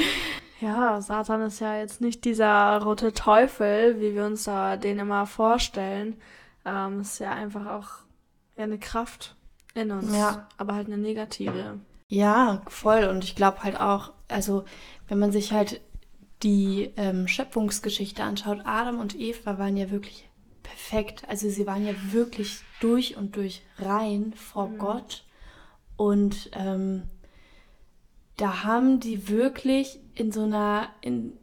Ja, 0.59 1.01
Satan 1.01 1.41
ist 1.41 1.59
ja 1.59 1.77
jetzt 1.77 2.01
nicht 2.01 2.25
dieser 2.25 2.81
rote 2.81 3.13
Teufel, 3.13 3.99
wie 3.99 4.15
wir 4.15 4.25
uns 4.25 4.45
da 4.45 4.77
den 4.77 4.99
immer 4.99 5.25
vorstellen. 5.25 6.19
Ähm, 6.65 7.01
ist 7.01 7.19
ja 7.19 7.31
einfach 7.31 7.65
auch 7.67 7.89
ja, 8.57 8.63
eine 8.63 8.79
Kraft 8.79 9.35
in 9.75 9.91
uns, 9.91 10.15
ja. 10.15 10.47
aber 10.57 10.73
halt 10.73 10.87
eine 10.87 10.97
negative. 10.97 11.79
Ja, 12.07 12.61
voll. 12.67 13.03
Und 13.05 13.23
ich 13.23 13.35
glaube 13.35 13.63
halt 13.63 13.79
auch, 13.79 14.13
also 14.27 14.65
wenn 15.07 15.19
man 15.19 15.31
sich 15.31 15.51
halt 15.51 15.81
die 16.43 16.91
ähm, 16.97 17.27
Schöpfungsgeschichte 17.27 18.23
anschaut, 18.23 18.61
Adam 18.65 18.99
und 18.99 19.19
Eva 19.19 19.57
waren 19.57 19.77
ja 19.77 19.91
wirklich 19.91 20.29
perfekt. 20.63 21.23
Also 21.27 21.49
sie 21.49 21.67
waren 21.67 21.85
ja 21.85 21.93
wirklich 22.11 22.61
durch 22.79 23.17
und 23.17 23.35
durch 23.35 23.63
rein 23.79 24.33
vor 24.35 24.69
mhm. 24.69 24.77
Gott. 24.77 25.23
Und 25.95 26.51
ähm, 26.53 27.03
da 28.37 28.63
haben 28.63 28.99
die 28.99 29.29
wirklich 29.29 29.99
in 30.15 30.31
so 30.31 30.43
einer, 30.43 30.89
in, 31.01 31.33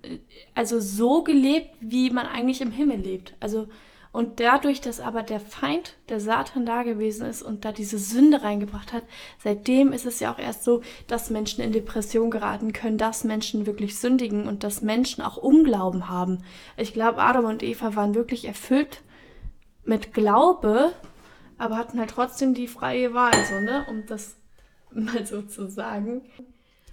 also 0.54 0.80
so 0.80 1.22
gelebt, 1.22 1.70
wie 1.80 2.11
man 2.11 2.26
eigentlich 2.26 2.61
im 2.61 2.70
Himmel 2.70 2.98
lebt. 2.98 3.35
Also, 3.40 3.68
und 4.12 4.38
dadurch, 4.38 4.80
dass 4.80 5.00
aber 5.00 5.24
der 5.24 5.40
Feind, 5.40 5.96
der 6.09 6.20
Satan 6.20 6.64
da 6.64 6.85
gewesen 6.85 7.26
ist 7.26 7.42
und 7.42 7.64
da 7.64 7.72
diese 7.72 7.98
Sünde 7.98 8.44
reingebracht 8.44 8.92
hat, 8.92 9.02
seitdem 9.42 9.92
ist 9.92 10.07
es 10.07 10.20
ja 10.20 10.33
auch 10.33 10.38
erst 10.38 10.62
so, 10.62 10.83
dass 11.09 11.30
Menschen 11.30 11.64
in 11.64 11.72
Depression 11.72 12.30
geraten 12.30 12.72
können, 12.72 12.96
dass 12.96 13.24
Menschen 13.24 13.66
wirklich 13.66 13.98
sündigen 13.98 14.46
und 14.46 14.62
dass 14.62 14.83
Menschen 14.83 15.22
auch 15.22 15.37
Unglauben 15.37 16.09
haben. 16.09 16.44
Ich 16.76 16.92
glaube, 16.92 17.22
Adam 17.22 17.46
und 17.46 17.64
Eva 17.64 17.96
waren 17.96 18.14
wirklich 18.14 18.44
erfüllt 18.44 19.02
mit 19.85 20.14
Glaube, 20.14 20.92
aber 21.59 21.76
hatten 21.76 21.98
halt 21.98 22.11
trotzdem 22.11 22.54
die 22.54 22.68
freie 22.68 23.14
Wahl, 23.14 23.35
so, 23.48 23.61
ne? 23.61 23.85
Um 23.90 24.07
das 24.07 24.37
mal 24.92 25.26
so 25.26 25.42
zu 25.42 25.68
sagen. 25.68 26.22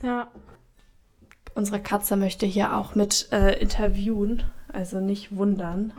Ja. 0.04 0.32
Unsere 1.54 1.82
Katze 1.82 2.16
möchte 2.16 2.46
hier 2.46 2.76
auch 2.78 2.96
mit 2.96 3.28
äh, 3.32 3.60
interviewen, 3.60 4.44
also 4.72 5.00
nicht 5.00 5.36
wundern. 5.36 5.94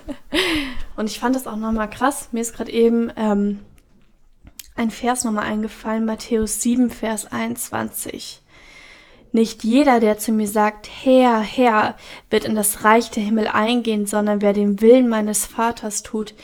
und 0.96 1.10
ich 1.10 1.18
fand 1.18 1.36
das 1.36 1.46
auch 1.46 1.56
nochmal 1.56 1.90
krass. 1.90 2.30
Mir 2.32 2.40
ist 2.40 2.54
gerade 2.54 2.72
eben 2.72 3.12
ähm, 3.16 3.60
ein 4.74 4.90
Vers 4.90 5.24
nochmal 5.24 5.44
eingefallen, 5.44 6.06
Matthäus 6.06 6.62
7, 6.62 6.90
Vers 6.90 7.30
21. 7.30 8.42
Nicht 9.32 9.64
jeder, 9.64 10.00
der 10.00 10.16
zu 10.16 10.32
mir 10.32 10.48
sagt, 10.48 10.88
Herr, 10.88 11.40
Herr, 11.40 11.96
wird 12.30 12.46
in 12.46 12.54
das 12.54 12.84
Reich 12.84 13.10
der 13.10 13.22
Himmel 13.22 13.48
eingehen, 13.48 14.06
sondern 14.06 14.40
wer 14.40 14.54
den 14.54 14.80
Willen 14.80 15.08
meines 15.08 15.44
Vaters 15.44 16.02
tut, 16.02 16.34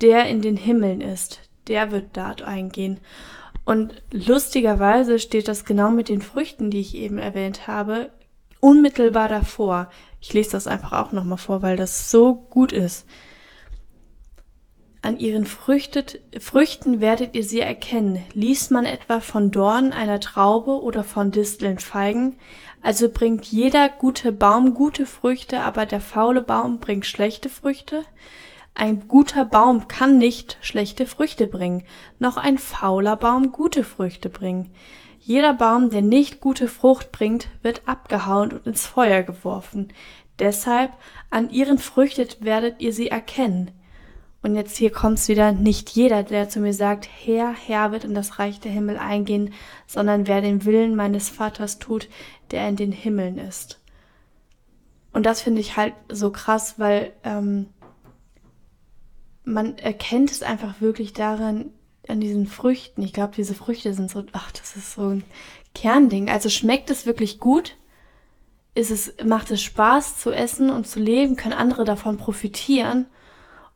der 0.00 0.26
in 0.26 0.40
den 0.40 0.56
Himmeln 0.56 1.02
ist, 1.02 1.40
der 1.68 1.90
wird 1.90 2.16
dort 2.16 2.40
eingehen. 2.40 3.00
Und 3.70 4.02
lustigerweise 4.10 5.20
steht 5.20 5.46
das 5.46 5.64
genau 5.64 5.92
mit 5.92 6.08
den 6.08 6.22
Früchten, 6.22 6.72
die 6.72 6.80
ich 6.80 6.96
eben 6.96 7.18
erwähnt 7.18 7.68
habe, 7.68 8.10
unmittelbar 8.58 9.28
davor. 9.28 9.88
Ich 10.20 10.32
lese 10.32 10.50
das 10.50 10.66
einfach 10.66 10.92
auch 10.92 11.12
nochmal 11.12 11.38
vor, 11.38 11.62
weil 11.62 11.76
das 11.76 12.10
so 12.10 12.34
gut 12.34 12.72
ist. 12.72 13.06
An 15.02 15.20
ihren 15.20 15.46
Früchtet, 15.46 16.18
Früchten 16.40 17.00
werdet 17.00 17.36
ihr 17.36 17.44
sie 17.44 17.60
erkennen. 17.60 18.24
Liest 18.34 18.72
man 18.72 18.86
etwa 18.86 19.20
von 19.20 19.52
Dornen 19.52 19.92
einer 19.92 20.18
Traube 20.18 20.82
oder 20.82 21.04
von 21.04 21.30
Disteln 21.30 21.78
Feigen? 21.78 22.40
Also 22.82 23.08
bringt 23.08 23.44
jeder 23.44 23.88
gute 23.88 24.32
Baum 24.32 24.74
gute 24.74 25.06
Früchte, 25.06 25.60
aber 25.60 25.86
der 25.86 26.00
faule 26.00 26.42
Baum 26.42 26.80
bringt 26.80 27.06
schlechte 27.06 27.48
Früchte? 27.48 28.04
Ein 28.74 29.08
guter 29.08 29.44
Baum 29.44 29.88
kann 29.88 30.18
nicht 30.18 30.58
schlechte 30.60 31.06
Früchte 31.06 31.46
bringen, 31.46 31.84
noch 32.18 32.36
ein 32.36 32.58
fauler 32.58 33.16
Baum 33.16 33.52
gute 33.52 33.84
Früchte 33.84 34.30
bringen. 34.30 34.72
Jeder 35.18 35.52
Baum, 35.52 35.90
der 35.90 36.02
nicht 36.02 36.40
gute 36.40 36.66
Frucht 36.66 37.12
bringt, 37.12 37.48
wird 37.62 37.82
abgehauen 37.86 38.52
und 38.52 38.66
ins 38.66 38.86
Feuer 38.86 39.22
geworfen. 39.22 39.92
Deshalb, 40.38 40.92
an 41.28 41.50
ihren 41.50 41.78
Früchten 41.78 42.26
werdet 42.40 42.80
ihr 42.80 42.94
sie 42.94 43.08
erkennen. 43.08 43.70
Und 44.42 44.56
jetzt 44.56 44.78
hier 44.78 44.90
kommt's 44.90 45.28
wieder, 45.28 45.52
nicht 45.52 45.90
jeder, 45.90 46.22
der 46.22 46.48
zu 46.48 46.60
mir 46.60 46.72
sagt, 46.72 47.06
Herr, 47.06 47.52
Herr 47.52 47.92
wird 47.92 48.04
in 48.04 48.14
das 48.14 48.38
Reich 48.38 48.58
der 48.58 48.72
Himmel 48.72 48.96
eingehen, 48.96 49.52
sondern 49.86 50.26
wer 50.26 50.40
den 50.40 50.64
Willen 50.64 50.96
meines 50.96 51.28
Vaters 51.28 51.78
tut, 51.78 52.08
der 52.50 52.66
in 52.66 52.76
den 52.76 52.92
Himmeln 52.92 53.36
ist. 53.36 53.80
Und 55.12 55.26
das 55.26 55.42
finde 55.42 55.60
ich 55.60 55.76
halt 55.76 55.92
so 56.08 56.30
krass, 56.30 56.78
weil 56.78 57.12
ähm, 57.24 57.66
man 59.50 59.78
erkennt 59.78 60.30
es 60.30 60.42
einfach 60.42 60.80
wirklich 60.80 61.12
daran, 61.12 61.72
an 62.08 62.20
diesen 62.20 62.46
Früchten. 62.46 63.02
Ich 63.02 63.12
glaube, 63.12 63.34
diese 63.36 63.54
Früchte 63.54 63.92
sind 63.94 64.10
so, 64.10 64.24
ach, 64.32 64.50
das 64.52 64.76
ist 64.76 64.94
so 64.94 65.08
ein 65.08 65.24
Kernding. 65.74 66.28
Also 66.28 66.48
schmeckt 66.48 66.90
es 66.90 67.06
wirklich 67.06 67.38
gut? 67.38 67.76
Ist 68.74 68.90
es, 68.90 69.14
macht 69.24 69.50
es 69.50 69.62
Spaß 69.62 70.18
zu 70.18 70.32
essen 70.32 70.70
und 70.70 70.86
zu 70.86 71.00
leben? 71.00 71.36
Können 71.36 71.54
andere 71.54 71.84
davon 71.84 72.16
profitieren? 72.16 73.06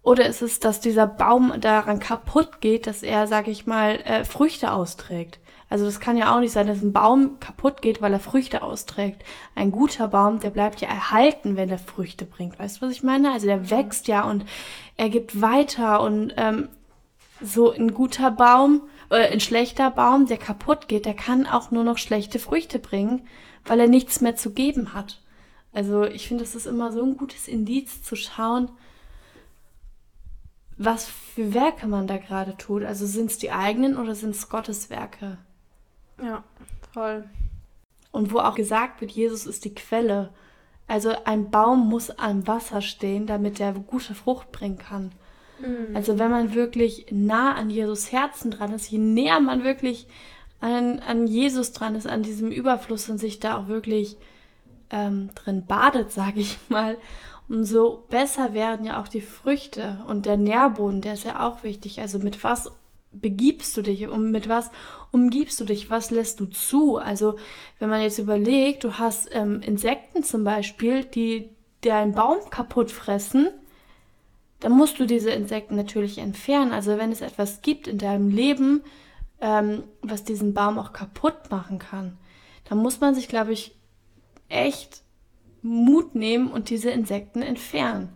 Oder 0.02 0.26
ist 0.26 0.42
es, 0.42 0.60
dass 0.60 0.80
dieser 0.80 1.06
Baum 1.06 1.60
daran 1.60 1.98
kaputt 1.98 2.60
geht, 2.60 2.86
dass 2.86 3.02
er, 3.02 3.26
sag 3.26 3.48
ich 3.48 3.66
mal, 3.66 3.96
äh, 4.04 4.24
Früchte 4.24 4.72
austrägt? 4.72 5.38
Also 5.74 5.86
das 5.86 5.98
kann 5.98 6.16
ja 6.16 6.32
auch 6.32 6.38
nicht 6.38 6.52
sein, 6.52 6.68
dass 6.68 6.82
ein 6.82 6.92
Baum 6.92 7.40
kaputt 7.40 7.82
geht, 7.82 8.00
weil 8.00 8.12
er 8.12 8.20
Früchte 8.20 8.62
austrägt. 8.62 9.24
Ein 9.56 9.72
guter 9.72 10.06
Baum, 10.06 10.38
der 10.38 10.50
bleibt 10.50 10.80
ja 10.80 10.86
erhalten, 10.86 11.56
wenn 11.56 11.68
er 11.68 11.80
Früchte 11.80 12.26
bringt. 12.26 12.60
Weißt 12.60 12.76
du, 12.76 12.86
was 12.86 12.92
ich 12.92 13.02
meine? 13.02 13.32
Also 13.32 13.48
der 13.48 13.70
wächst 13.70 14.06
ja 14.06 14.22
und 14.22 14.44
er 14.96 15.08
gibt 15.08 15.40
weiter 15.40 16.00
und 16.00 16.32
ähm, 16.36 16.68
so 17.42 17.72
ein 17.72 17.92
guter 17.92 18.30
Baum, 18.30 18.82
äh, 19.10 19.32
ein 19.32 19.40
schlechter 19.40 19.90
Baum, 19.90 20.26
der 20.26 20.36
kaputt 20.36 20.86
geht, 20.86 21.06
der 21.06 21.14
kann 21.14 21.44
auch 21.44 21.72
nur 21.72 21.82
noch 21.82 21.98
schlechte 21.98 22.38
Früchte 22.38 22.78
bringen, 22.78 23.26
weil 23.64 23.80
er 23.80 23.88
nichts 23.88 24.20
mehr 24.20 24.36
zu 24.36 24.52
geben 24.52 24.94
hat. 24.94 25.22
Also 25.72 26.04
ich 26.04 26.28
finde, 26.28 26.44
es 26.44 26.54
ist 26.54 26.66
immer 26.66 26.92
so 26.92 27.02
ein 27.02 27.16
gutes 27.16 27.48
Indiz 27.48 28.00
zu 28.00 28.14
schauen, 28.14 28.70
was 30.76 31.06
für 31.06 31.52
Werke 31.52 31.88
man 31.88 32.06
da 32.06 32.18
gerade 32.18 32.56
tut. 32.56 32.84
Also 32.84 33.06
sind 33.06 33.32
es 33.32 33.38
die 33.38 33.50
eigenen 33.50 33.96
oder 33.96 34.14
sind 34.14 34.36
es 34.36 34.48
Gottes 34.48 34.88
Werke? 34.88 35.38
Ja, 36.22 36.44
voll. 36.92 37.24
Und 38.12 38.32
wo 38.32 38.38
auch 38.38 38.54
gesagt 38.54 39.00
wird, 39.00 39.10
Jesus 39.10 39.46
ist 39.46 39.64
die 39.64 39.74
Quelle. 39.74 40.30
Also 40.86 41.12
ein 41.24 41.50
Baum 41.50 41.88
muss 41.88 42.10
am 42.10 42.46
Wasser 42.46 42.80
stehen, 42.80 43.26
damit 43.26 43.58
er 43.58 43.72
gute 43.72 44.14
Frucht 44.14 44.52
bringen 44.52 44.78
kann. 44.78 45.12
Mhm. 45.60 45.96
Also 45.96 46.18
wenn 46.18 46.30
man 46.30 46.54
wirklich 46.54 47.06
nah 47.10 47.54
an 47.54 47.70
Jesus 47.70 48.12
Herzen 48.12 48.50
dran 48.50 48.72
ist, 48.72 48.90
je 48.90 48.98
näher 48.98 49.40
man 49.40 49.64
wirklich 49.64 50.06
an, 50.60 51.00
an 51.00 51.26
Jesus 51.26 51.72
dran 51.72 51.94
ist, 51.94 52.06
an 52.06 52.22
diesem 52.22 52.50
Überfluss 52.50 53.08
und 53.08 53.18
sich 53.18 53.40
da 53.40 53.58
auch 53.58 53.68
wirklich 53.68 54.16
ähm, 54.90 55.30
drin 55.34 55.66
badet, 55.66 56.12
sage 56.12 56.40
ich 56.40 56.58
mal, 56.68 56.96
umso 57.48 58.04
besser 58.08 58.54
werden 58.54 58.86
ja 58.86 59.00
auch 59.00 59.08
die 59.08 59.20
Früchte 59.20 59.98
und 60.08 60.26
der 60.26 60.36
Nährboden, 60.36 61.00
der 61.00 61.14
ist 61.14 61.24
ja 61.24 61.46
auch 61.46 61.62
wichtig. 61.62 62.00
Also 62.00 62.18
mit 62.18 62.42
was 62.44 62.70
begibst 63.20 63.76
du 63.76 63.82
dich 63.82 64.06
und 64.08 64.30
mit 64.30 64.48
was 64.48 64.70
umgibst 65.12 65.60
du 65.60 65.64
dich, 65.64 65.90
was 65.90 66.10
lässt 66.10 66.40
du 66.40 66.46
zu? 66.46 66.96
Also 66.96 67.36
wenn 67.78 67.88
man 67.88 68.02
jetzt 68.02 68.18
überlegt, 68.18 68.84
du 68.84 68.98
hast 68.98 69.28
ähm, 69.32 69.60
Insekten 69.60 70.22
zum 70.22 70.44
Beispiel, 70.44 71.04
die 71.04 71.50
deinen 71.82 72.12
Baum 72.12 72.38
kaputt 72.50 72.90
fressen, 72.90 73.48
dann 74.60 74.72
musst 74.72 74.98
du 74.98 75.06
diese 75.06 75.30
Insekten 75.30 75.76
natürlich 75.76 76.18
entfernen. 76.18 76.72
Also 76.72 76.96
wenn 76.98 77.12
es 77.12 77.20
etwas 77.20 77.62
gibt 77.62 77.86
in 77.86 77.98
deinem 77.98 78.30
Leben, 78.30 78.82
ähm, 79.40 79.84
was 80.00 80.24
diesen 80.24 80.54
Baum 80.54 80.78
auch 80.78 80.92
kaputt 80.92 81.50
machen 81.50 81.78
kann, 81.78 82.16
dann 82.64 82.78
muss 82.78 83.00
man 83.00 83.14
sich, 83.14 83.28
glaube 83.28 83.52
ich, 83.52 83.76
echt 84.48 85.02
Mut 85.62 86.14
nehmen 86.14 86.50
und 86.50 86.70
diese 86.70 86.90
Insekten 86.90 87.42
entfernen. 87.42 88.10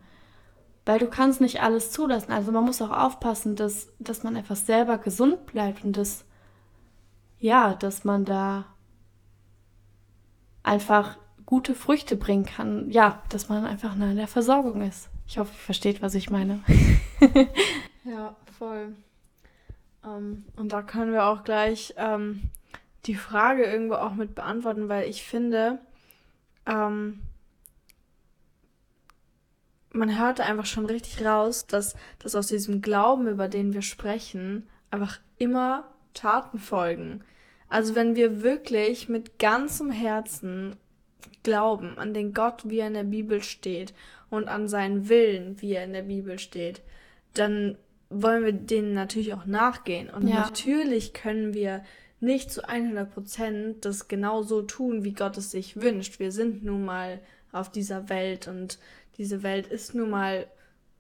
Weil 0.89 1.01
du 1.01 1.07
kannst 1.07 1.43
nicht 1.43 1.61
alles 1.61 1.91
zulassen. 1.91 2.33
Also 2.33 2.51
man 2.51 2.65
muss 2.65 2.81
auch 2.81 2.89
aufpassen, 2.89 3.57
dass, 3.57 3.93
dass 3.99 4.23
man 4.23 4.37
etwas 4.37 4.65
selber 4.65 4.97
gesund 4.97 5.45
bleibt 5.45 5.85
und 5.85 5.99
dass, 5.99 6.25
ja, 7.39 7.75
dass 7.75 8.05
man 8.05 8.25
da 8.25 8.65
einfach 10.63 11.19
gute 11.45 11.75
Früchte 11.75 12.17
bringen 12.17 12.47
kann. 12.47 12.91
Ja, 12.91 13.23
dass 13.29 13.51
man 13.51 13.67
einfach 13.67 13.97
nah 13.97 14.13
in 14.13 14.17
der 14.17 14.29
Versorgung 14.29 14.81
ist. 14.81 15.11
Ich 15.27 15.37
hoffe, 15.37 15.53
ihr 15.53 15.59
versteht, 15.59 16.01
was 16.01 16.15
ich 16.15 16.31
meine. 16.31 16.65
ja, 18.05 18.35
voll. 18.59 18.97
Ähm, 20.07 20.47
und 20.57 20.73
da 20.73 20.81
können 20.81 21.13
wir 21.13 21.27
auch 21.27 21.45
gleich 21.45 21.93
ähm, 21.99 22.45
die 23.05 23.15
Frage 23.15 23.65
irgendwo 23.65 23.97
auch 23.97 24.15
mit 24.15 24.35
beantworten, 24.35 24.89
weil 24.89 25.07
ich 25.07 25.23
finde, 25.23 25.81
ähm, 26.65 27.21
man 29.93 30.19
hört 30.19 30.41
einfach 30.41 30.67
schon 30.67 30.87
richtig 30.87 31.25
raus, 31.25 31.67
dass, 31.67 31.95
dass 32.19 32.35
aus 32.35 32.49
diesem 32.49 32.83
Glauben, 32.83 33.27
über 33.27 33.49
den 33.49 33.73
wir 33.73 33.83
sprechen, 33.83 34.69
einfach 34.91 35.19
immer 35.39 35.89
Taten 36.15 36.59
folgen. 36.59 37.23
Also 37.69 37.95
wenn 37.95 38.17
wir 38.17 38.43
wirklich 38.43 39.09
mit 39.09 39.39
ganzem 39.39 39.91
Herzen 39.91 40.77
glauben 41.43 41.99
an 41.99 42.15
den 42.15 42.33
Gott, 42.33 42.69
wie 42.69 42.79
er 42.79 42.89
in 42.89 42.95
der 42.95 43.05
Bibel 43.05 43.43
steht 43.43 43.95
und 44.31 44.49
an 44.49 44.69
seinen 44.69 45.09
Willen, 45.09 45.61
wie 45.61 45.73
er 45.73 45.85
in 45.85 45.93
der 45.93 46.03
Bibel 46.03 46.39
steht, 46.39 46.83
dann 47.35 47.77
wollen 48.11 48.45
wir 48.45 48.53
denen 48.53 48.95
natürlich 48.95 49.35
auch 49.35 49.47
nachgehen. 49.47 50.11
Und 50.11 50.29
ja. 50.29 50.41
natürlich 50.41 51.13
können 51.13 51.55
wir 51.55 51.85
nicht 52.21 52.51
zu 52.51 52.67
100 52.67 53.13
Prozent 53.13 53.85
das 53.85 54.09
genau 54.09 54.43
so 54.43 54.63
tun, 54.63 55.05
wie 55.05 55.13
Gott 55.13 55.37
es 55.37 55.51
sich 55.51 55.81
wünscht. 55.81 56.19
Wir 56.19 56.33
sind 56.33 56.65
nun 56.65 56.85
mal 56.85 57.21
auf 57.53 57.71
dieser 57.71 58.09
Welt 58.09 58.49
und 58.49 58.79
diese 59.19 59.43
Welt 59.43 59.67
ist 59.67 59.95
nun 59.95 60.11
mal 60.11 60.47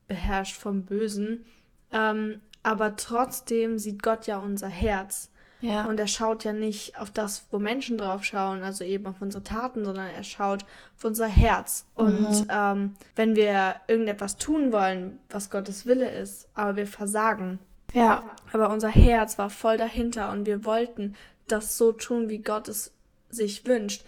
beherrscht 0.08 0.56
vom 0.56 0.82
Bösen. 0.82 1.44
Ähm, 1.92 2.40
aber 2.62 2.96
trotzdem 2.96 3.78
sieht 3.78 4.02
Gott 4.02 4.26
ja 4.26 4.38
unser 4.38 4.68
Herz. 4.68 5.30
Ja. 5.60 5.86
Und 5.86 5.98
er 5.98 6.06
schaut 6.06 6.44
ja 6.44 6.52
nicht 6.52 6.98
auf 7.00 7.10
das, 7.10 7.46
wo 7.50 7.58
Menschen 7.58 7.98
drauf 7.98 8.22
schauen, 8.24 8.62
also 8.62 8.84
eben 8.84 9.06
auf 9.06 9.20
unsere 9.20 9.42
Taten, 9.42 9.84
sondern 9.84 10.06
er 10.06 10.22
schaut 10.22 10.64
auf 10.96 11.04
unser 11.04 11.26
Herz. 11.26 11.86
Mhm. 11.96 12.04
Und 12.04 12.46
ähm, 12.48 12.94
wenn 13.16 13.34
wir 13.34 13.76
irgendetwas 13.88 14.36
tun 14.36 14.72
wollen, 14.72 15.18
was 15.30 15.50
Gottes 15.50 15.86
Wille 15.86 16.10
ist, 16.10 16.48
aber 16.54 16.76
wir 16.76 16.86
versagen. 16.86 17.58
Ja. 17.92 18.22
Aber 18.52 18.70
unser 18.70 18.88
Herz 18.88 19.38
war 19.38 19.50
voll 19.50 19.78
dahinter 19.78 20.30
und 20.30 20.46
wir 20.46 20.64
wollten 20.64 21.16
das 21.48 21.76
so 21.78 21.92
tun, 21.92 22.28
wie 22.28 22.38
Gott 22.38 22.68
es 22.68 22.92
sich 23.30 23.66
wünscht, 23.66 24.04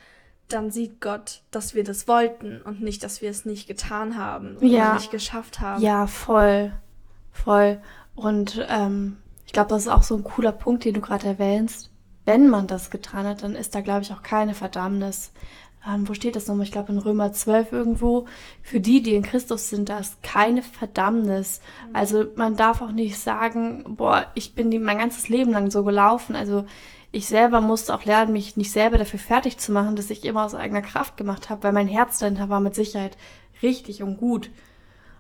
dann 0.53 0.71
sieht 0.71 1.01
Gott, 1.01 1.43
dass 1.51 1.75
wir 1.75 1.85
das 1.85 2.09
wollten 2.09 2.61
und 2.63 2.81
nicht, 2.81 3.03
dass 3.03 3.23
wir 3.23 3.31
es 3.31 3.45
nicht 3.45 3.67
getan 3.67 4.17
haben 4.17 4.57
oder 4.57 4.67
ja. 4.67 4.95
nicht 4.95 5.11
geschafft 5.11 5.61
haben. 5.61 5.83
Ja, 5.83 6.07
voll. 6.07 6.73
Voll. 7.33 7.81
Und 8.15 8.67
ähm, 8.69 9.17
ich 9.47 9.53
glaube, 9.53 9.71
das 9.71 9.83
ist 9.83 9.89
auch 9.89 10.03
so 10.03 10.17
ein 10.17 10.25
cooler 10.25 10.53
Punkt, 10.53 10.85
den 10.85 10.95
du 10.95 11.01
gerade 11.01 11.27
erwähnst. 11.27 11.91
Wenn 12.25 12.49
man 12.49 12.67
das 12.67 12.91
getan 12.91 13.27
hat, 13.27 13.43
dann 13.43 13.55
ist 13.55 13.75
da, 13.75 13.81
glaube 13.81 14.03
ich, 14.03 14.13
auch 14.13 14.23
keine 14.23 14.55
Verdammnis. 14.55 15.33
Ähm, 15.89 16.07
wo 16.07 16.15
steht 16.15 16.37
das 16.37 16.47
nochmal? 16.47 16.67
Ich 16.67 16.73
glaube 16.73 16.93
in 16.93 16.99
Römer 16.99 17.33
12 17.33 17.73
irgendwo. 17.73 18.27
Für 18.63 18.81
die, 18.81 19.03
die 19.03 19.15
in 19.15 19.23
Christus 19.23 19.71
sind, 19.71 19.89
da 19.89 19.99
ist 19.99 20.23
keine 20.23 20.63
Verdammnis. 20.63 21.61
Mhm. 21.89 21.97
Also 21.97 22.27
man 22.37 22.57
darf 22.57 22.83
auch 22.83 22.93
nicht 22.93 23.19
sagen, 23.19 23.85
boah, 23.97 24.27
ich 24.35 24.55
bin 24.55 24.71
die, 24.71 24.79
mein 24.79 24.99
ganzes 24.99 25.29
Leben 25.29 25.53
lang 25.53 25.71
so 25.71 25.83
gelaufen. 25.83 26.37
Also 26.37 26.67
ich 27.13 27.27
selber 27.27 27.61
musste 27.61 27.95
auch 27.95 28.05
lernen, 28.05 28.33
mich 28.33 28.57
nicht 28.57 28.71
selber 28.71 28.99
dafür 28.99 29.19
fertig 29.19 29.59
zu 29.59 29.73
machen, 29.73 29.97
dass 29.97 30.11
ich 30.11 30.25
immer 30.25 30.45
aus 30.45 30.55
eigener 30.55 30.83
Kraft 30.83 31.17
gemacht 31.17 31.51
habe, 31.51 31.65
weil 31.65 31.73
mein 31.73 31.89
Herz 31.89 32.19
dahinter 32.19 32.49
war 32.49 32.61
mit 32.61 32.75
Sicherheit 32.75 33.17
richtig 33.63 34.03
und 34.03 34.17
gut. 34.17 34.51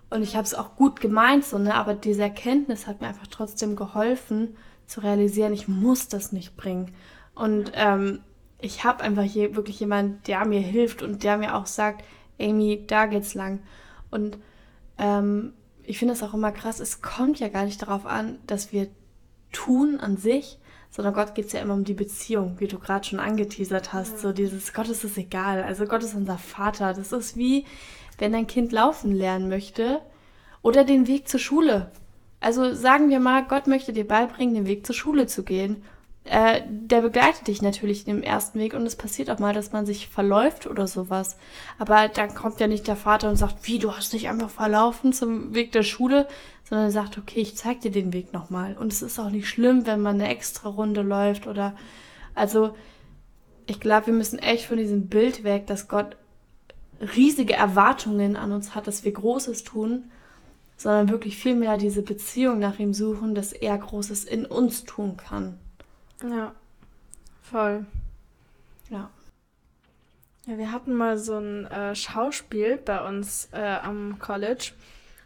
Und 0.09 0.23
ich 0.23 0.37
habe 0.37 0.45
es 0.45 0.55
auch 0.55 0.77
gut 0.77 1.01
gemeint, 1.01 1.45
so, 1.45 1.59
ne? 1.59 1.75
aber 1.75 1.95
diese 1.95 2.23
Erkenntnis 2.23 2.87
hat 2.87 3.01
mir 3.01 3.09
einfach 3.09 3.27
trotzdem 3.29 3.77
geholfen, 3.77 4.57
zu 4.87 5.01
realisieren, 5.01 5.53
ich 5.53 5.69
muss 5.69 6.09
das 6.09 6.33
nicht 6.33 6.57
bringen. 6.57 6.93
Und 7.35 7.73
ähm, 7.75 8.21
ich 8.61 8.85
habe 8.85 9.03
einfach 9.03 9.23
hier 9.23 9.55
wirklich 9.57 9.81
jemanden, 9.81 10.21
der 10.27 10.45
mir 10.45 10.61
hilft 10.61 11.03
und 11.03 11.23
der 11.23 11.39
mir 11.39 11.55
auch 11.55 11.67
sagt, 11.67 12.05
Amy, 12.41 12.85
da 12.87 13.07
geht's 13.07 13.35
lang. 13.35 13.61
Und 14.11 14.39
ähm, 14.99 15.55
ich 15.85 15.99
finde 15.99 16.15
es 16.15 16.23
auch 16.23 16.35
immer 16.35 16.53
krass, 16.53 16.81
es 16.81 17.03
kommt 17.03 17.39
ja 17.39 17.49
gar 17.49 17.65
nicht 17.65 17.83
darauf 17.83 18.05
an, 18.07 18.39
dass 18.47 18.73
wir 18.73 18.89
tun 19.53 19.99
an 20.01 20.17
sich, 20.17 20.59
sondern 20.91 21.15
Gott 21.15 21.35
geht 21.35 21.47
es 21.47 21.53
ja 21.53 21.61
immer 21.61 21.75
um 21.75 21.85
die 21.85 21.95
Beziehung, 21.95 22.57
wie 22.59 22.67
du 22.67 22.79
gerade 22.79 23.07
schon 23.07 23.21
angeteasert 23.21 23.93
hast. 23.93 24.13
Ja. 24.15 24.19
So 24.19 24.33
dieses 24.33 24.73
Gott 24.73 24.89
ist 24.89 25.05
es 25.05 25.17
egal. 25.17 25.63
Also 25.63 25.87
Gott 25.87 26.03
ist 26.03 26.15
unser 26.15 26.39
Vater. 26.39 26.93
Das 26.93 27.13
ist 27.13 27.37
wie, 27.37 27.65
wenn 28.19 28.35
ein 28.35 28.47
Kind 28.47 28.73
laufen 28.73 29.13
lernen 29.13 29.49
möchte 29.49 30.01
oder 30.63 30.85
den 30.85 31.07
Weg 31.07 31.29
zur 31.29 31.41
Schule. 31.41 31.91
Also 32.41 32.75
sagen 32.75 33.09
wir 33.09 33.21
mal, 33.21 33.45
Gott 33.45 33.67
möchte 33.67 33.93
dir 33.93 34.07
beibringen, 34.07 34.55
den 34.55 34.67
Weg 34.67 34.85
zur 34.85 34.95
Schule 34.95 35.27
zu 35.27 35.45
gehen. 35.45 35.83
Äh, 36.25 36.61
der 36.69 37.01
begleitet 37.01 37.47
dich 37.49 37.63
natürlich 37.63 38.07
im 38.07 38.23
ersten 38.23 38.59
Weg 38.59 38.75
und 38.75 38.85
es 38.87 38.95
passiert 38.95 39.31
auch 39.31 39.39
mal, 39.39 39.55
dass 39.55 39.73
man 39.73 39.87
sich 39.87 40.09
verläuft 40.09 40.67
oder 40.67 40.87
sowas. 40.87 41.37
Aber 41.79 42.09
dann 42.09 42.35
kommt 42.35 42.61
ja 42.61 42.67
nicht 42.67 42.87
der 42.87 42.97
Vater 42.97 43.31
und 43.31 43.37
sagt, 43.37 43.67
wie, 43.67 43.79
du 43.79 43.93
hast 43.97 44.13
dich 44.13 44.29
einfach 44.29 44.51
verlaufen 44.51 45.13
zum 45.13 45.55
Weg 45.55 45.73
der 45.73 45.83
Schule, 45.83 46.29
sondern 46.69 46.89
er 46.89 46.93
sagt, 46.93 47.17
okay, 47.17 47.41
ich 47.41 47.57
zeig 47.57 47.81
dir 47.81 47.91
den 47.91 48.13
Weg 48.13 48.33
nochmal. 48.33 48.77
Und 48.77 48.93
es 48.93 49.03
ist 49.03 49.19
auch 49.19 49.31
nicht 49.31 49.49
schlimm, 49.49 49.87
wenn 49.87 50.03
man 50.03 50.21
eine 50.21 50.29
extra 50.29 50.69
Runde 50.69 51.03
läuft 51.03 51.47
oder, 51.47 51.75
also, 52.35 52.75
ich 53.67 53.81
glaube, 53.81 54.09
wir 54.09 54.15
müssen 54.15 54.39
echt 54.39 54.67
von 54.67 54.77
diesem 54.77 55.09
Bild 55.09 55.43
weg, 55.43 55.67
dass 55.67 55.89
Gott 55.89 56.17
riesige 57.01 57.55
Erwartungen 57.55 58.37
an 58.37 58.53
uns 58.53 58.75
hat, 58.75 58.87
dass 58.87 59.05
wir 59.05 59.13
Großes 59.13 59.65
tun, 59.65 60.11
sondern 60.77 61.09
wirklich 61.09 61.37
vielmehr 61.37 61.77
diese 61.77 62.03
Beziehung 62.03 62.59
nach 62.59 62.79
ihm 62.79 62.95
suchen, 62.95 63.35
dass 63.35 63.53
er 63.53 63.77
Großes 63.79 64.25
in 64.25 64.45
uns 64.45 64.85
tun 64.85 65.17
kann. 65.17 65.59
Ja, 66.23 66.55
voll. 67.43 67.87
Ja. 68.91 69.11
Ja, 70.47 70.59
wir 70.59 70.73
hatten 70.73 70.95
mal 70.95 71.19
so 71.19 71.39
ein 71.39 71.67
äh, 71.67 71.95
Schauspiel 71.95 72.77
bei 72.79 73.07
uns 73.07 73.49
äh, 73.53 73.79
am 73.83 74.19
College. 74.19 74.73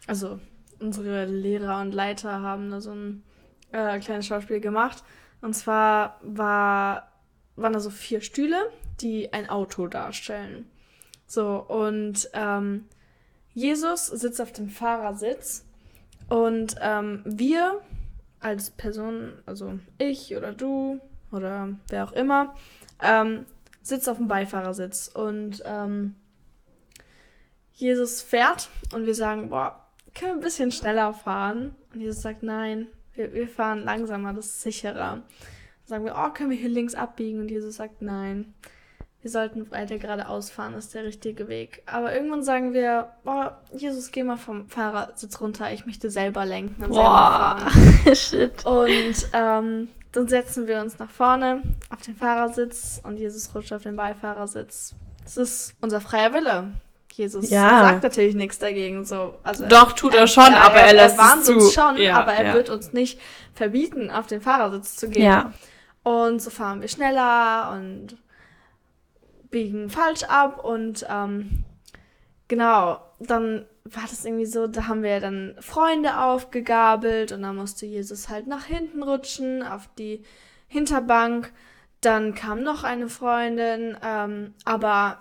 Also 0.07 0.39
unsere 0.81 1.25
Lehrer 1.25 1.81
und 1.81 1.93
Leiter 1.93 2.43
haben 2.43 2.71
da 2.71 2.81
so 2.81 2.93
ein 2.93 3.23
äh, 3.73 3.99
kleines 4.01 4.27
Schauspiel 4.27 4.61
gemacht. 4.61 5.03
Und 5.41 5.55
zwar 5.55 6.21
war, 6.23 7.11
waren 7.57 7.73
da 7.73 7.81
so 7.81 7.91
vier 7.91 8.21
Stühle, 8.21 8.71
die 9.01 9.33
ein 9.33 9.49
Auto 9.49 9.87
darstellen. 9.87 10.67
So, 11.27 11.57
und 11.57 12.29
ähm, 12.33 12.87
Jesus 13.55 14.07
sitzt 14.07 14.41
auf 14.41 14.53
dem 14.53 14.69
Fahrersitz 14.69 15.65
und 16.29 16.77
ähm, 16.81 17.23
wir 17.25 17.81
als 18.45 18.71
Person, 18.71 19.33
also 19.47 19.79
ich 19.99 20.37
oder 20.37 20.53
du 20.53 21.01
oder 21.33 21.71
wer 21.89 22.05
auch 22.05 22.13
immer, 22.13 22.55
ähm, 23.03 23.47
sitzt 23.83 24.09
auf 24.09 24.19
dem 24.19 24.29
Beifahrersitz 24.29 25.09
und 25.09 25.63
ähm, 25.65 26.15
Jesus 27.73 28.23
fährt 28.23 28.69
und 28.93 29.07
wir 29.07 29.15
sagen, 29.15 29.51
boah, 29.51 29.87
können 30.15 30.33
wir 30.33 30.37
ein 30.37 30.41
bisschen 30.41 30.71
schneller 30.71 31.13
fahren? 31.13 31.75
Und 31.93 32.01
Jesus 32.01 32.23
sagt, 32.23 32.43
nein, 32.43 32.87
wir, 33.15 33.33
wir 33.33 33.49
fahren 33.49 33.83
langsamer, 33.83 34.33
das 34.33 34.47
ist 34.47 34.63
sicherer. 34.63 34.95
Dann 34.95 35.23
sagen 35.85 36.05
wir, 36.05 36.15
oh, 36.17 36.33
können 36.33 36.51
wir 36.51 36.57
hier 36.57 36.69
links 36.69 36.95
abbiegen? 36.95 37.41
Und 37.41 37.51
Jesus 37.51 37.77
sagt, 37.77 38.01
nein 38.01 38.55
wir 39.25 39.31
sollten 39.31 39.71
weiter 39.71 39.97
geradeaus 39.97 40.51
fahren, 40.51 40.75
ist 40.75 40.93
der 40.93 41.05
richtige 41.05 41.49
Weg. 41.49 41.83
Aber 41.87 42.15
irgendwann 42.15 42.43
sagen 42.43 42.75
wir, 42.75 43.09
boah, 43.25 43.59
Jesus, 43.73 44.13
geh 44.13 44.23
mal 44.23 44.37
vom 44.37 44.69
Fahrersitz 44.69 45.41
runter, 45.41 45.73
ich 45.73 45.87
möchte 45.87 46.11
selber 46.11 46.45
lenken 46.45 46.85
und 46.85 46.91
boah. 46.91 47.57
selber 47.59 47.71
fahren. 47.71 48.15
Shit. 48.15 48.67
Und 48.67 49.29
ähm, 49.33 49.89
dann 50.13 50.29
setzen 50.29 50.67
wir 50.67 50.79
uns 50.83 50.99
nach 50.99 51.09
vorne 51.09 51.63
auf 51.89 52.03
den 52.03 52.15
Fahrersitz 52.15 53.01
und 53.03 53.17
Jesus 53.17 53.55
rutscht 53.55 53.73
auf 53.73 53.83
den 53.83 53.97
Beifahrersitz. 53.97 54.95
Das 55.23 55.39
ist 55.39 55.75
unser 55.81 56.03
freier 56.03 56.35
Wille. 56.35 56.73
Jesus 57.11 57.49
ja. 57.49 57.81
sagt 57.81 58.03
natürlich 58.03 58.35
nichts 58.35 58.59
dagegen. 58.59 59.07
So, 59.07 59.37
also 59.43 59.65
Doch, 59.67 59.93
tut 59.93 60.15
er 60.15 60.27
schon, 60.27 60.53
er, 60.53 60.65
aber 60.65 60.81
er, 60.81 60.89
er 60.89 60.93
lässt 60.93 61.19
er 61.19 61.37
es 61.39 61.45
zu. 61.45 61.55
uns 61.55 61.73
schon, 61.73 61.97
ja, 61.97 62.21
aber 62.21 62.35
er 62.35 62.49
ja. 62.49 62.53
wird 62.53 62.69
uns 62.69 62.93
nicht 62.93 63.19
verbieten, 63.55 64.11
auf 64.11 64.27
den 64.27 64.43
Fahrersitz 64.43 64.97
zu 64.97 65.09
gehen. 65.09 65.23
Ja. 65.23 65.55
Und 66.03 66.43
so 66.43 66.51
fahren 66.51 66.83
wir 66.83 66.89
schneller 66.89 67.73
und 67.73 68.19
biegen 69.55 69.89
falsch 69.89 70.25
ab 70.25 70.65
und 70.65 71.07
ähm, 71.09 71.65
genau, 72.49 73.01
dann 73.21 73.67
war 73.85 74.03
das 74.03 74.25
irgendwie 74.25 74.47
so, 74.47 74.67
da 74.67 74.89
haben 74.89 75.05
wir 75.05 75.21
dann 75.21 75.55
Freunde 75.61 76.19
aufgegabelt 76.19 77.31
und 77.31 77.43
dann 77.43 77.55
musste 77.55 77.87
Jesus 77.87 78.29
halt 78.29 78.49
nach 78.49 78.65
hinten 78.65 79.05
rutschen 79.05 79.63
auf 79.63 79.89
die 79.97 80.25
Hinterbank. 80.67 81.53
Dann 82.01 82.35
kam 82.35 82.65
noch 82.65 82.83
eine 82.83 83.09
Freundin, 83.09 83.97
ähm, 84.05 84.55
aber 84.65 85.21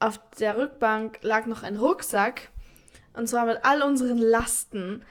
auf 0.00 0.20
der 0.38 0.58
Rückbank 0.58 1.20
lag 1.22 1.46
noch 1.46 1.62
ein 1.62 1.78
Rucksack 1.78 2.50
und 3.14 3.26
zwar 3.26 3.46
mit 3.46 3.60
all 3.62 3.80
unseren 3.80 4.18
Lasten, 4.18 5.02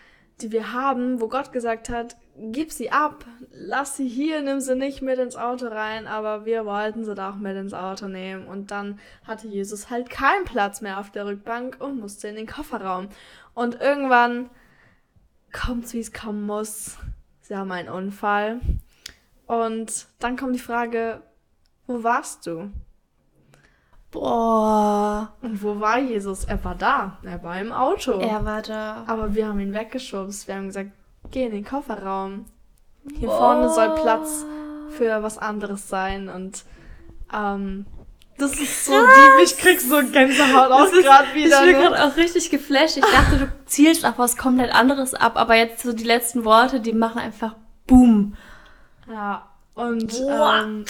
die 0.42 0.52
wir 0.52 0.72
haben, 0.72 1.20
wo 1.20 1.30
Gott 1.30 1.52
gesagt 1.52 1.90
hat, 1.90 2.16
gib 2.38 2.72
sie 2.72 2.92
ab, 2.92 3.26
lass 3.52 3.96
sie 3.98 4.08
hier, 4.08 4.42
nimm 4.42 4.60
sie 4.60 4.76
nicht 4.76 5.02
mit 5.02 5.20
ins 5.20 5.36
Auto 5.36 5.68
rein, 5.68 6.08
aber 6.08 6.46
wir 6.46 6.66
wollten 6.66 7.06
sie 7.06 7.16
doch 7.16 7.36
mit 7.36 7.56
ins 7.56 7.74
Auto 7.74 8.08
nehmen. 8.08 8.48
Und 8.48 8.72
dann 8.72 9.00
hatte 9.26 9.48
Jesus 9.48 9.90
halt 9.90 10.10
keinen 10.10 10.46
Platz 10.46 10.82
mehr 10.82 11.00
auf 11.00 11.12
der 11.12 11.26
Rückbank 11.26 11.78
und 11.80 12.00
musste 12.00 12.28
in 12.28 12.36
den 12.36 12.48
Kofferraum. 12.48 13.10
Und 13.54 13.80
irgendwann 13.80 14.50
kommt's, 15.54 15.94
wie 15.94 16.00
es 16.00 16.12
kommen 16.12 16.46
muss. 16.46 16.98
Sie 17.42 17.56
haben 17.56 17.72
einen 17.72 17.90
Unfall. 17.90 18.60
Und 19.48 20.08
dann 20.20 20.36
kommt 20.36 20.56
die 20.56 20.60
Frage, 20.60 21.22
wo 21.88 22.04
warst 22.04 22.48
du? 22.48 22.72
Boah. 24.12 25.34
Und 25.42 25.62
wo 25.62 25.80
war 25.80 26.00
Jesus? 26.00 26.46
Er 26.46 26.64
war 26.64 26.76
da. 26.76 27.20
Er 27.24 27.44
war 27.44 27.60
im 27.60 27.72
Auto. 27.72 28.20
Er 28.20 28.44
war 28.44 28.62
da. 28.62 29.04
Aber 29.08 29.36
wir 29.36 29.48
haben 29.48 29.60
ihn 29.60 29.74
weggeschubst. 29.74 30.48
Wir 30.48 30.56
haben 30.56 30.68
gesagt, 30.68 30.92
geh 31.32 31.46
in 31.46 31.52
den 31.52 31.66
Kofferraum. 31.66 32.46
Hier 33.18 33.30
oh. 33.30 33.38
vorne 33.38 33.70
soll 33.70 33.96
Platz 33.96 34.46
für 34.98 35.22
was 35.22 35.38
anderes 35.38 35.90
sein 35.90 36.30
und 36.30 36.64
ähm, 37.34 37.86
das 38.38 38.60
ist 38.60 38.86
so 38.86 38.92
deep, 38.92 39.44
ich 39.44 39.58
krieg 39.58 39.80
so 39.80 39.98
Gänsehaut 39.98 40.70
auch 40.70 40.92
gerade 40.92 41.34
wieder. 41.34 41.64
Ich 41.66 41.72
bin 41.72 41.82
ne? 41.82 41.90
gerade 41.90 42.04
auch 42.04 42.18
richtig 42.18 42.50
geflasht. 42.50 42.98
Ich 42.98 43.06
dachte, 43.06 43.38
du 43.38 43.52
zielst 43.66 44.06
auf 44.06 44.18
was 44.18 44.36
komplett 44.36 44.74
anderes 44.74 45.14
ab, 45.14 45.38
aber 45.38 45.56
jetzt 45.56 45.84
so 45.84 45.94
die 45.94 46.04
letzten 46.04 46.44
Worte, 46.44 46.82
die 46.82 46.92
machen 46.92 47.20
einfach 47.20 47.56
Boom. 47.88 48.36
Ja, 49.08 49.48
und 49.76 50.14
ähm, 50.20 50.86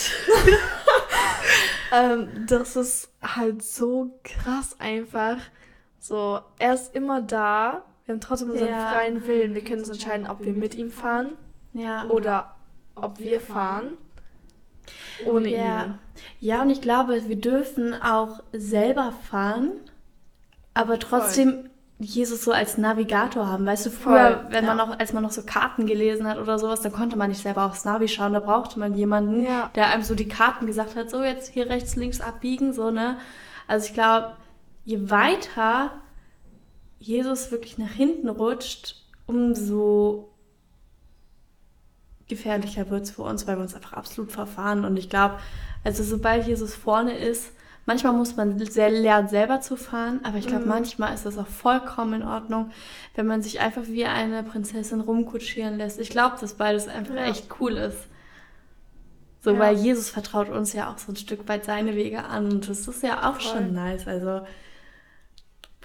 ähm, 1.92 2.46
das 2.48 2.74
ist 2.74 3.10
halt 3.22 3.62
so 3.62 4.18
krass 4.24 4.76
einfach. 4.80 5.36
So, 6.00 6.40
er 6.58 6.74
ist 6.74 6.94
immer 6.94 7.20
da 7.20 7.84
wir 8.06 8.14
haben 8.14 8.20
trotzdem 8.20 8.50
unseren 8.50 8.68
ja. 8.68 8.92
freien 8.92 9.26
Willen. 9.26 9.54
Wir 9.54 9.64
können 9.64 9.80
uns 9.80 9.88
entscheiden, 9.88 10.28
ob 10.28 10.44
wir 10.44 10.52
mit 10.52 10.76
ihm 10.76 10.90
fahren 10.90 11.32
ja. 11.72 12.06
oder 12.06 12.54
ob 12.94 13.18
wir 13.18 13.40
fahren 13.40 13.98
ohne 15.26 15.48
ja. 15.48 15.84
ihn. 15.84 15.98
Ja, 16.40 16.62
und 16.62 16.70
ich 16.70 16.80
glaube, 16.80 17.28
wir 17.28 17.36
dürfen 17.36 17.94
auch 18.00 18.40
selber 18.52 19.12
fahren, 19.28 19.72
aber 20.72 20.98
trotzdem 20.98 21.52
Voll. 21.52 21.70
Jesus 21.98 22.44
so 22.44 22.52
als 22.52 22.78
Navigator 22.78 23.48
haben. 23.48 23.66
Weißt 23.66 23.86
du, 23.86 23.90
früher, 23.90 24.42
Voll, 24.42 24.46
wenn 24.50 24.64
ja. 24.64 24.74
man 24.74 24.88
noch, 24.88 24.98
als 24.98 25.12
man 25.12 25.24
noch 25.24 25.32
so 25.32 25.42
Karten 25.42 25.86
gelesen 25.86 26.28
hat 26.28 26.38
oder 26.38 26.58
sowas, 26.58 26.82
dann 26.82 26.92
konnte 26.92 27.16
man 27.16 27.30
nicht 27.30 27.42
selber 27.42 27.64
aufs 27.66 27.84
Navi 27.84 28.06
schauen. 28.06 28.34
Da 28.34 28.40
brauchte 28.40 28.78
man 28.78 28.94
jemanden, 28.94 29.44
ja. 29.44 29.70
der 29.74 29.88
einem 29.88 30.02
so 30.02 30.14
die 30.14 30.28
Karten 30.28 30.66
gesagt 30.66 30.94
hat, 30.94 31.10
so 31.10 31.24
jetzt 31.24 31.52
hier 31.52 31.68
rechts, 31.68 31.96
links 31.96 32.20
abbiegen, 32.20 32.72
so, 32.72 32.90
ne? 32.90 33.18
Also 33.66 33.86
ich 33.88 33.94
glaube, 33.94 34.32
je 34.84 35.10
weiter 35.10 35.90
Jesus 36.98 37.50
wirklich 37.50 37.78
nach 37.78 37.90
hinten 37.90 38.28
rutscht, 38.28 38.96
umso 39.26 40.30
gefährlicher 42.28 42.90
wird 42.90 43.04
es 43.04 43.12
für 43.12 43.22
uns, 43.22 43.46
weil 43.46 43.56
wir 43.56 43.62
uns 43.62 43.74
einfach 43.74 43.92
absolut 43.92 44.32
verfahren. 44.32 44.84
Und 44.84 44.96
ich 44.96 45.08
glaube, 45.08 45.38
also 45.84 46.02
sobald 46.02 46.46
Jesus 46.46 46.74
vorne 46.74 47.16
ist, 47.16 47.52
manchmal 47.84 48.12
muss 48.12 48.36
man 48.36 48.58
sehr 48.58 48.90
lernen, 48.90 49.28
selber 49.28 49.60
zu 49.60 49.76
fahren, 49.76 50.20
aber 50.24 50.38
ich 50.38 50.46
glaube, 50.46 50.64
mhm. 50.64 50.70
manchmal 50.70 51.14
ist 51.14 51.24
das 51.24 51.38
auch 51.38 51.46
vollkommen 51.46 52.22
in 52.22 52.26
Ordnung, 52.26 52.70
wenn 53.14 53.26
man 53.26 53.42
sich 53.42 53.60
einfach 53.60 53.86
wie 53.86 54.04
eine 54.04 54.42
Prinzessin 54.42 55.00
rumkutschieren 55.00 55.78
lässt. 55.78 56.00
Ich 56.00 56.10
glaube, 56.10 56.36
dass 56.40 56.54
beides 56.54 56.88
einfach 56.88 57.14
ja. 57.14 57.26
echt 57.26 57.48
cool 57.60 57.76
ist. 57.76 58.08
So, 59.42 59.52
ja. 59.52 59.58
weil 59.60 59.76
Jesus 59.76 60.10
vertraut 60.10 60.48
uns 60.48 60.72
ja 60.72 60.90
auch 60.90 60.98
so 60.98 61.12
ein 61.12 61.16
Stück 61.16 61.46
weit 61.48 61.64
seine 61.64 61.94
Wege 61.94 62.24
an 62.24 62.50
und 62.50 62.68
das 62.68 62.88
ist 62.88 63.02
ja 63.04 63.30
auch 63.30 63.40
Voll. 63.40 63.52
schon 63.52 63.72
nice. 63.72 64.08
Also 64.08 64.40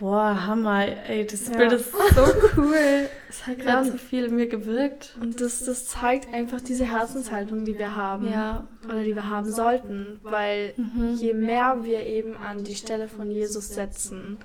Boah, 0.02 0.48
Hammer, 0.48 0.88
ey, 1.10 1.28
das 1.28 1.48
ja. 1.48 1.58
Bild 1.58 1.74
ist 1.74 1.92
so 2.16 2.24
cool. 2.58 3.08
Es 3.30 3.46
hat 3.46 3.60
gerade 3.60 3.92
so 3.92 3.98
viel 4.00 4.26
in 4.26 4.36
mir 4.36 4.48
gewirkt. 4.48 5.16
Und 5.22 5.40
das, 5.40 5.64
das 5.64 5.86
zeigt 5.86 6.34
einfach 6.34 6.60
diese 6.60 6.86
Herzenshaltung, 6.86 7.66
die 7.66 7.78
wir 7.78 7.96
haben. 7.96 8.28
Ja. 8.28 8.68
Oder 8.86 9.04
die 9.04 9.14
wir 9.14 9.30
haben 9.30 9.52
sollten. 9.52 10.20
Weil 10.24 10.74
mhm. 10.76 11.14
je 11.20 11.36
mehr 11.36 11.84
wir 11.84 12.04
eben 12.08 12.36
an 12.36 12.64
die 12.64 12.74
Stelle 12.74 13.08
von 13.08 13.30
Jesus 13.30 13.70
setzen, 13.70 14.40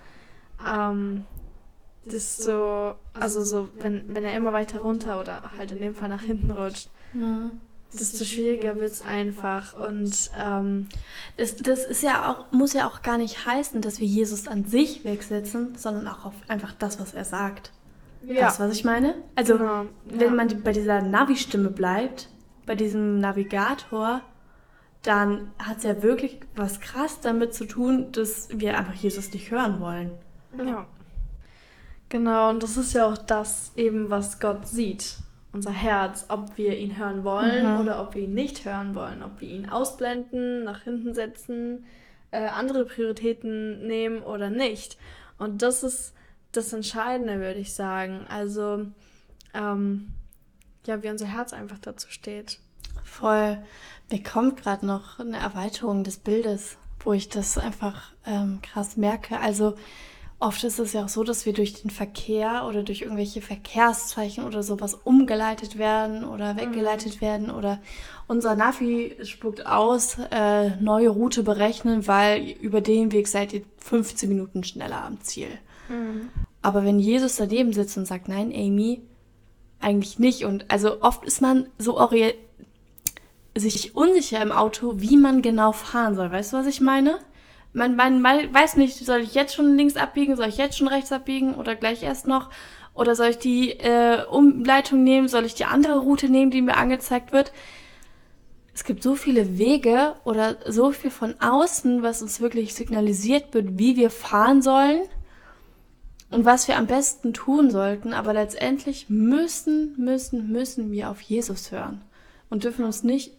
ähm, 0.70 1.24
desto, 2.04 2.96
also 3.14 3.42
so, 3.42 3.70
wenn, 3.80 4.14
wenn 4.14 4.24
er 4.24 4.36
immer 4.36 4.52
weiter 4.52 4.80
runter 4.80 5.18
oder 5.18 5.52
halt 5.56 5.72
in 5.72 5.78
dem 5.78 5.94
Fall 5.94 6.10
nach 6.10 6.20
hinten 6.22 6.50
rutscht, 6.50 6.90
mhm 7.14 7.62
desto 8.00 8.24
schwieriger 8.24 8.76
wird 8.76 8.92
es 8.92 9.02
einfach. 9.02 9.74
Und 9.74 10.30
ähm, 10.38 10.88
das, 11.36 11.56
das 11.56 11.84
ist 11.84 12.02
ja 12.02 12.30
auch, 12.30 12.52
muss 12.52 12.72
ja 12.72 12.86
auch 12.88 13.02
gar 13.02 13.18
nicht 13.18 13.46
heißen, 13.46 13.80
dass 13.80 14.00
wir 14.00 14.06
Jesus 14.06 14.48
an 14.48 14.64
sich 14.64 15.04
wegsetzen, 15.04 15.74
sondern 15.76 16.08
auch 16.08 16.24
auf 16.24 16.34
einfach 16.48 16.72
das, 16.72 17.00
was 17.00 17.14
er 17.14 17.24
sagt. 17.24 17.72
Ja. 18.24 18.46
Das, 18.46 18.60
was 18.60 18.72
ich 18.72 18.84
meine? 18.84 19.14
Also, 19.34 19.58
genau. 19.58 19.86
wenn 20.04 20.28
ja. 20.28 20.34
man 20.34 20.62
bei 20.62 20.72
dieser 20.72 21.02
Navi-Stimme 21.02 21.70
bleibt, 21.70 22.28
bei 22.66 22.74
diesem 22.74 23.18
Navigator, 23.20 24.22
dann 25.02 25.52
hat 25.58 25.78
es 25.78 25.84
ja 25.84 26.02
wirklich 26.02 26.40
was 26.56 26.80
krass 26.80 27.20
damit 27.20 27.54
zu 27.54 27.66
tun, 27.66 28.10
dass 28.12 28.48
wir 28.52 28.76
einfach 28.76 28.94
Jesus 28.94 29.32
nicht 29.32 29.50
hören 29.50 29.80
wollen. 29.80 30.10
Ja. 30.58 30.86
Genau, 32.08 32.50
und 32.50 32.62
das 32.62 32.76
ist 32.76 32.92
ja 32.92 33.06
auch 33.06 33.18
das 33.18 33.72
eben, 33.76 34.10
was 34.10 34.40
Gott 34.40 34.66
sieht. 34.66 35.16
Unser 35.56 35.72
Herz, 35.72 36.26
ob 36.28 36.58
wir 36.58 36.76
ihn 36.76 36.98
hören 36.98 37.24
wollen 37.24 37.72
mhm. 37.72 37.80
oder 37.80 38.02
ob 38.02 38.14
wir 38.14 38.24
ihn 38.24 38.34
nicht 38.34 38.66
hören 38.66 38.94
wollen. 38.94 39.22
Ob 39.22 39.40
wir 39.40 39.48
ihn 39.48 39.68
ausblenden, 39.70 40.64
nach 40.64 40.82
hinten 40.82 41.14
setzen, 41.14 41.86
äh, 42.30 42.46
andere 42.46 42.84
Prioritäten 42.84 43.86
nehmen 43.86 44.22
oder 44.22 44.50
nicht. 44.50 44.98
Und 45.38 45.62
das 45.62 45.82
ist 45.82 46.12
das 46.52 46.74
Entscheidende, 46.74 47.38
würde 47.38 47.58
ich 47.58 47.72
sagen. 47.72 48.26
Also, 48.28 48.86
ähm, 49.54 50.10
ja, 50.86 51.02
wie 51.02 51.08
unser 51.08 51.26
Herz 51.26 51.54
einfach 51.54 51.78
dazu 51.78 52.10
steht. 52.10 52.58
Voll. 53.02 53.56
Mir 54.10 54.22
kommt 54.22 54.62
gerade 54.62 54.84
noch 54.84 55.18
eine 55.18 55.38
Erweiterung 55.38 56.04
des 56.04 56.18
Bildes, 56.18 56.76
wo 57.00 57.14
ich 57.14 57.30
das 57.30 57.56
einfach 57.56 58.12
ähm, 58.26 58.60
krass 58.60 58.98
merke. 58.98 59.40
Also, 59.40 59.74
Oft 60.38 60.64
ist 60.64 60.78
es 60.78 60.92
ja 60.92 61.04
auch 61.04 61.08
so, 61.08 61.24
dass 61.24 61.46
wir 61.46 61.54
durch 61.54 61.80
den 61.80 61.90
Verkehr 61.90 62.66
oder 62.68 62.82
durch 62.82 63.00
irgendwelche 63.00 63.40
Verkehrszeichen 63.40 64.44
oder 64.44 64.62
sowas 64.62 64.92
umgeleitet 64.92 65.78
werden 65.78 66.24
oder 66.24 66.52
mhm. 66.52 66.58
weggeleitet 66.58 67.16
mhm. 67.16 67.20
werden 67.22 67.50
oder 67.50 67.80
unser 68.26 68.54
Navi 68.54 69.16
spuckt 69.22 69.64
aus, 69.64 70.18
äh, 70.30 70.76
neue 70.76 71.08
Route 71.08 71.42
berechnen, 71.42 72.06
weil 72.06 72.50
über 72.60 72.82
den 72.82 73.12
Weg 73.12 73.28
seid 73.28 73.54
ihr 73.54 73.62
15 73.78 74.28
Minuten 74.28 74.62
schneller 74.62 75.04
am 75.04 75.20
Ziel. 75.22 75.48
Mhm. 75.88 76.28
Aber 76.60 76.84
wenn 76.84 76.98
Jesus 76.98 77.36
daneben 77.36 77.72
sitzt 77.72 77.96
und 77.96 78.06
sagt, 78.06 78.28
nein, 78.28 78.52
Amy, 78.54 79.00
eigentlich 79.80 80.18
nicht. 80.18 80.44
Und 80.44 80.70
also 80.70 81.00
oft 81.00 81.24
ist 81.24 81.40
man 81.40 81.66
so 81.78 81.98
sich 83.54 83.96
unsicher 83.96 84.42
im 84.42 84.52
Auto, 84.52 84.94
wie 84.96 85.16
man 85.16 85.40
genau 85.40 85.72
fahren 85.72 86.14
soll. 86.14 86.30
Weißt 86.30 86.52
du, 86.52 86.58
was 86.58 86.66
ich 86.66 86.80
meine? 86.80 87.18
Man, 87.76 87.94
man, 87.94 88.22
man 88.22 88.52
weiß 88.52 88.76
nicht, 88.76 88.96
soll 89.04 89.20
ich 89.20 89.34
jetzt 89.34 89.54
schon 89.54 89.76
links 89.76 89.96
abbiegen, 89.96 90.34
soll 90.34 90.48
ich 90.48 90.56
jetzt 90.56 90.78
schon 90.78 90.88
rechts 90.88 91.12
abbiegen 91.12 91.54
oder 91.54 91.76
gleich 91.76 92.02
erst 92.02 92.26
noch? 92.26 92.50
Oder 92.94 93.14
soll 93.14 93.28
ich 93.28 93.38
die 93.38 93.72
äh, 93.72 94.24
Umleitung 94.24 95.04
nehmen? 95.04 95.28
Soll 95.28 95.44
ich 95.44 95.54
die 95.54 95.66
andere 95.66 95.98
Route 95.98 96.30
nehmen, 96.30 96.50
die 96.50 96.62
mir 96.62 96.78
angezeigt 96.78 97.32
wird? 97.32 97.52
Es 98.72 98.84
gibt 98.84 99.02
so 99.02 99.14
viele 99.14 99.58
Wege 99.58 100.14
oder 100.24 100.56
so 100.66 100.90
viel 100.90 101.10
von 101.10 101.34
außen, 101.38 102.02
was 102.02 102.22
uns 102.22 102.40
wirklich 102.40 102.74
signalisiert 102.74 103.52
wird, 103.52 103.78
wie 103.78 103.96
wir 103.96 104.08
fahren 104.08 104.62
sollen 104.62 105.02
und 106.30 106.46
was 106.46 106.68
wir 106.68 106.78
am 106.78 106.86
besten 106.86 107.34
tun 107.34 107.70
sollten. 107.70 108.14
Aber 108.14 108.32
letztendlich 108.32 109.10
müssen, 109.10 109.94
müssen, 109.98 110.50
müssen 110.50 110.90
wir 110.90 111.10
auf 111.10 111.20
Jesus 111.20 111.70
hören 111.72 112.00
und 112.48 112.64
dürfen 112.64 112.86
uns 112.86 113.02
nicht 113.02 113.32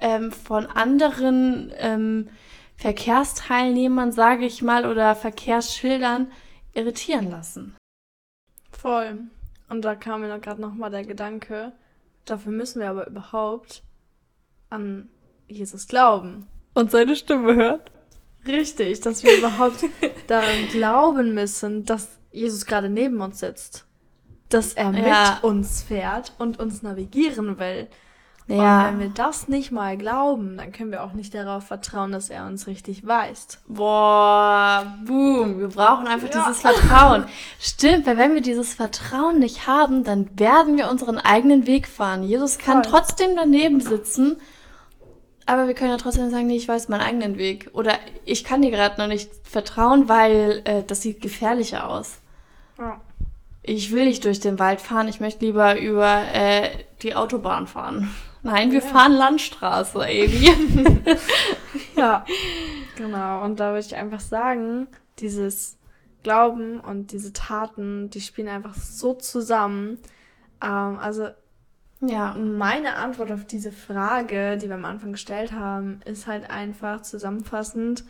ähm, 0.00 0.32
von 0.32 0.66
anderen 0.66 1.72
ähm, 1.78 2.28
Verkehrsteilnehmern, 2.78 4.12
sage 4.12 4.46
ich 4.46 4.62
mal, 4.62 4.86
oder 4.86 5.14
Verkehrsschildern 5.16 6.30
irritieren 6.72 7.28
lassen. 7.30 7.76
Voll. 8.70 9.18
Und 9.68 9.84
da 9.84 9.96
kam 9.96 10.20
mir 10.20 10.38
gerade 10.38 10.60
nochmal 10.60 10.90
der 10.90 11.04
Gedanke, 11.04 11.72
dafür 12.24 12.52
müssen 12.52 12.80
wir 12.80 12.88
aber 12.88 13.08
überhaupt 13.08 13.82
an 14.70 15.08
Jesus 15.48 15.88
glauben. 15.88 16.46
Und 16.74 16.90
seine 16.90 17.16
Stimme 17.16 17.54
hören. 17.54 17.80
Richtig, 18.46 19.00
dass 19.00 19.24
wir 19.24 19.36
überhaupt 19.36 19.84
daran 20.28 20.68
glauben 20.70 21.34
müssen, 21.34 21.84
dass 21.84 22.18
Jesus 22.30 22.64
gerade 22.64 22.88
neben 22.88 23.20
uns 23.20 23.40
sitzt. 23.40 23.86
Dass 24.48 24.74
er 24.74 24.92
ja. 24.92 25.34
mit 25.34 25.44
uns 25.44 25.82
fährt 25.82 26.32
und 26.38 26.60
uns 26.60 26.82
navigieren 26.82 27.58
will. 27.58 27.88
Ja. 28.48 28.88
Und 28.88 28.94
wenn 28.94 29.00
wir 29.00 29.08
das 29.10 29.46
nicht 29.48 29.72
mal 29.72 29.98
glauben, 29.98 30.56
dann 30.56 30.72
können 30.72 30.90
wir 30.90 31.04
auch 31.04 31.12
nicht 31.12 31.34
darauf 31.34 31.64
vertrauen, 31.64 32.12
dass 32.12 32.30
er 32.30 32.46
uns 32.46 32.66
richtig 32.66 33.06
weist. 33.06 33.60
Boah, 33.68 34.86
boom, 35.04 35.60
wir 35.60 35.68
brauchen 35.68 36.06
einfach 36.06 36.30
ja. 36.32 36.46
dieses 36.46 36.62
Vertrauen. 36.62 37.26
Stimmt, 37.60 38.06
weil 38.06 38.16
wenn 38.16 38.32
wir 38.32 38.40
dieses 38.40 38.72
Vertrauen 38.72 39.38
nicht 39.38 39.66
haben, 39.66 40.02
dann 40.02 40.30
werden 40.38 40.78
wir 40.78 40.90
unseren 40.90 41.18
eigenen 41.18 41.66
Weg 41.66 41.86
fahren. 41.86 42.22
Jesus 42.22 42.56
kann 42.56 42.82
Voll. 42.82 42.92
trotzdem 42.92 43.36
daneben 43.36 43.82
sitzen, 43.82 44.38
aber 45.44 45.66
wir 45.66 45.74
können 45.74 45.90
ja 45.90 45.98
trotzdem 45.98 46.30
sagen, 46.30 46.46
nee, 46.46 46.56
ich 46.56 46.68
weiß 46.68 46.88
meinen 46.88 47.02
eigenen 47.02 47.36
Weg. 47.36 47.68
Oder 47.74 47.98
ich 48.24 48.44
kann 48.44 48.62
dir 48.62 48.70
gerade 48.70 48.98
noch 48.98 49.08
nicht 49.08 49.30
vertrauen, 49.44 50.08
weil 50.08 50.62
äh, 50.64 50.82
das 50.86 51.02
sieht 51.02 51.20
gefährlicher 51.20 51.88
aus. 51.88 52.18
Ja. 52.78 53.00
Ich 53.62 53.92
will 53.92 54.06
nicht 54.06 54.24
durch 54.24 54.40
den 54.40 54.58
Wald 54.58 54.80
fahren, 54.80 55.08
ich 55.08 55.20
möchte 55.20 55.44
lieber 55.44 55.78
über 55.78 56.22
äh, 56.32 56.70
die 57.02 57.14
Autobahn 57.14 57.66
fahren. 57.66 58.08
Nein, 58.42 58.70
wir 58.70 58.80
ja. 58.80 58.86
fahren 58.86 59.12
Landstraße, 59.12 60.00
Amy. 60.00 60.50
ja, 61.96 62.24
genau. 62.96 63.44
Und 63.44 63.60
da 63.60 63.70
würde 63.70 63.86
ich 63.86 63.96
einfach 63.96 64.20
sagen, 64.20 64.86
dieses 65.18 65.78
Glauben 66.22 66.80
und 66.80 67.12
diese 67.12 67.32
Taten, 67.32 68.10
die 68.10 68.20
spielen 68.20 68.48
einfach 68.48 68.74
so 68.74 69.14
zusammen. 69.14 69.98
Ähm, 70.62 70.98
also, 70.98 71.28
ja, 72.00 72.34
meine 72.34 72.94
Antwort 72.94 73.32
auf 73.32 73.44
diese 73.44 73.72
Frage, 73.72 74.56
die 74.56 74.68
wir 74.68 74.76
am 74.76 74.84
Anfang 74.84 75.12
gestellt 75.12 75.52
haben, 75.52 76.00
ist 76.04 76.26
halt 76.26 76.50
einfach 76.50 77.02
zusammenfassend, 77.02 78.04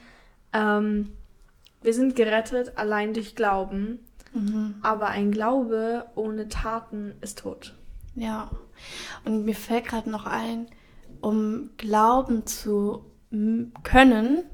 ähm, 0.52 1.12
wir 1.82 1.94
sind 1.94 2.16
gerettet 2.16 2.76
allein 2.76 3.14
durch 3.14 3.36
Glauben, 3.36 4.00
mhm. 4.32 4.74
aber 4.82 5.08
ein 5.08 5.30
Glaube 5.30 6.06
ohne 6.14 6.48
Taten 6.48 7.14
ist 7.20 7.38
tot. 7.38 7.74
Ja. 8.18 8.50
Und 9.24 9.44
mir 9.44 9.54
fällt 9.54 9.86
gerade 9.86 10.10
noch 10.10 10.26
ein, 10.26 10.66
um 11.20 11.70
glauben 11.76 12.46
zu 12.46 13.04
können 13.82 14.44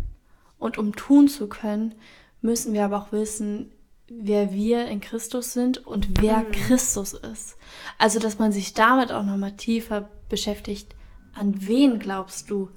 und 0.58 0.78
um 0.78 0.96
tun 0.96 1.28
zu 1.28 1.48
können, 1.48 1.94
müssen 2.40 2.72
wir 2.72 2.84
aber 2.84 2.98
auch 2.98 3.12
wissen, 3.12 3.72
wer 4.08 4.52
wir 4.52 4.86
in 4.86 5.00
Christus 5.00 5.52
sind 5.52 5.86
und 5.86 6.20
wer 6.20 6.38
mhm. 6.38 6.52
Christus 6.52 7.14
ist. 7.14 7.56
Also, 7.98 8.18
dass 8.18 8.38
man 8.38 8.52
sich 8.52 8.74
damit 8.74 9.12
auch 9.12 9.22
nochmal 9.22 9.52
tiefer 9.52 10.08
beschäftigt. 10.28 10.94
An 11.34 11.66
wen 11.66 11.98
glaubst 11.98 12.50
du? 12.50 12.70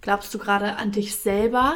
Glaubst 0.00 0.32
du 0.34 0.38
gerade 0.38 0.76
an 0.76 0.92
dich 0.92 1.16
selber? 1.16 1.74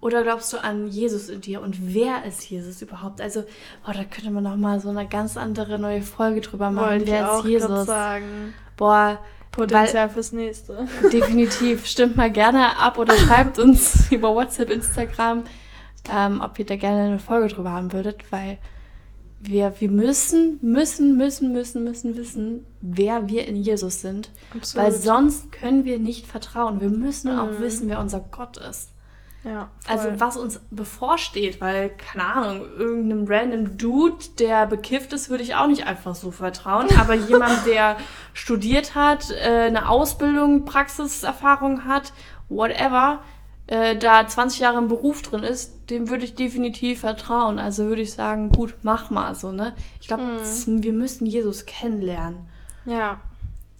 Oder 0.00 0.22
glaubst 0.22 0.52
du 0.52 0.62
an 0.62 0.86
Jesus 0.86 1.28
in 1.28 1.40
dir? 1.40 1.60
Und 1.60 1.94
wer 1.94 2.24
ist 2.24 2.48
Jesus 2.48 2.80
überhaupt? 2.82 3.20
Also, 3.20 3.40
oh, 3.86 3.92
da 3.92 4.04
könnte 4.04 4.30
man 4.30 4.44
noch 4.44 4.56
mal 4.56 4.78
so 4.80 4.90
eine 4.90 5.08
ganz 5.08 5.36
andere 5.36 5.78
neue 5.78 6.02
Folge 6.02 6.40
drüber 6.40 6.70
machen. 6.70 6.90
Wollte 6.90 7.06
wer 7.08 7.38
ist 7.38 7.44
Jesus? 7.44 7.86
Sagen. 7.86 8.54
Boah, 8.76 9.18
Potenzial 9.50 10.06
weil, 10.06 10.14
fürs 10.14 10.32
nächste. 10.32 10.86
Definitiv. 11.12 11.86
Stimmt 11.86 12.16
mal 12.16 12.30
gerne 12.30 12.78
ab 12.78 12.96
oder 12.96 13.16
schreibt 13.16 13.58
uns 13.58 14.08
über 14.12 14.34
WhatsApp, 14.34 14.70
Instagram, 14.70 15.44
ähm, 16.12 16.40
ob 16.44 16.58
ihr 16.60 16.66
da 16.66 16.76
gerne 16.76 17.08
eine 17.08 17.18
Folge 17.18 17.48
drüber 17.48 17.72
haben 17.72 17.92
würdet, 17.92 18.30
weil 18.30 18.58
wir, 19.40 19.74
wir 19.80 19.90
müssen, 19.90 20.58
müssen, 20.62 21.16
müssen, 21.16 21.52
müssen, 21.52 21.84
müssen 21.84 22.16
wissen, 22.16 22.66
wer 22.80 23.28
wir 23.28 23.46
in 23.46 23.56
Jesus 23.56 24.00
sind. 24.00 24.30
Absolut. 24.54 24.86
Weil 24.86 24.92
sonst 24.92 25.52
können 25.52 25.84
wir 25.84 25.98
nicht 25.98 26.26
vertrauen. 26.26 26.80
Wir 26.80 26.88
müssen 26.90 27.32
mhm. 27.32 27.38
auch 27.40 27.60
wissen, 27.60 27.88
wer 27.88 28.00
unser 28.00 28.20
Gott 28.20 28.56
ist. 28.56 28.90
Ja, 29.48 29.70
also 29.86 30.08
was 30.18 30.36
uns 30.36 30.60
bevorsteht, 30.70 31.60
weil, 31.60 31.90
keine 31.90 32.24
Ahnung, 32.24 32.66
irgendeinem 32.76 33.24
random 33.26 33.78
Dude, 33.78 34.16
der 34.38 34.66
bekifft 34.66 35.14
ist, 35.14 35.30
würde 35.30 35.42
ich 35.42 35.54
auch 35.54 35.68
nicht 35.68 35.86
einfach 35.86 36.14
so 36.14 36.30
vertrauen. 36.30 36.86
Aber 37.00 37.14
jemand, 37.14 37.64
der 37.64 37.96
studiert 38.34 38.94
hat, 38.94 39.30
äh, 39.30 39.66
eine 39.66 39.88
Ausbildung, 39.88 40.66
Praxiserfahrung 40.66 41.86
hat, 41.86 42.12
whatever, 42.50 43.22
äh, 43.68 43.96
da 43.96 44.26
20 44.26 44.60
Jahre 44.60 44.78
im 44.78 44.88
Beruf 44.88 45.22
drin 45.22 45.44
ist, 45.44 45.88
dem 45.88 46.10
würde 46.10 46.24
ich 46.24 46.34
definitiv 46.34 47.00
vertrauen. 47.00 47.58
Also 47.58 47.84
würde 47.86 48.02
ich 48.02 48.12
sagen, 48.12 48.50
gut, 48.50 48.74
mach 48.82 49.08
mal 49.08 49.34
so, 49.34 49.50
ne? 49.50 49.74
Ich 50.00 50.08
glaube, 50.08 50.24
mhm. 50.24 50.82
wir 50.82 50.92
müssen 50.92 51.24
Jesus 51.24 51.64
kennenlernen. 51.64 52.48
Ja. 52.84 53.20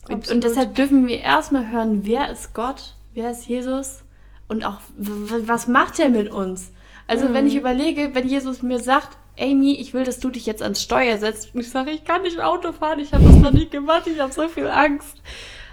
Und, 0.09 0.31
und 0.31 0.45
deshalb 0.45 0.77
dürfen 0.77 1.07
wir 1.07 1.21
erstmal 1.21 1.71
hören, 1.71 2.07
wer 2.07 2.31
ist 2.31 2.55
Gott, 2.55 2.95
wer 3.12 3.31
ist 3.31 3.47
Jesus 3.47 4.05
und 4.49 4.65
auch, 4.65 4.81
was 4.97 5.69
macht 5.69 5.99
er 5.99 6.09
mit 6.09 6.31
uns? 6.31 6.73
Also, 7.07 7.29
mhm. 7.29 7.35
wenn 7.35 7.47
ich 7.47 7.57
überlege, 7.57 8.15
wenn 8.15 8.29
Jesus 8.29 8.63
mir 8.63 8.81
sagt, 8.81 9.17
Amy, 9.39 9.75
ich 9.75 9.95
will, 9.95 10.05
dass 10.05 10.19
du 10.19 10.31
dich 10.31 10.47
jetzt 10.47 10.63
ans 10.63 10.83
Steuer 10.83 11.19
setzt. 11.19 11.55
Und 11.55 11.61
ich 11.61 11.71
sage, 11.71 11.91
ich 11.91 12.05
kann 12.05 12.23
nicht 12.23 12.41
Auto 12.41 12.73
fahren, 12.73 12.99
ich 12.99 13.13
habe 13.13 13.25
das 13.25 13.37
noch 13.37 13.53
nie 13.53 13.69
gemacht, 13.69 14.07
ich 14.07 14.19
habe 14.21 14.33
so 14.33 14.49
viel 14.49 14.67
Angst. 14.67 15.23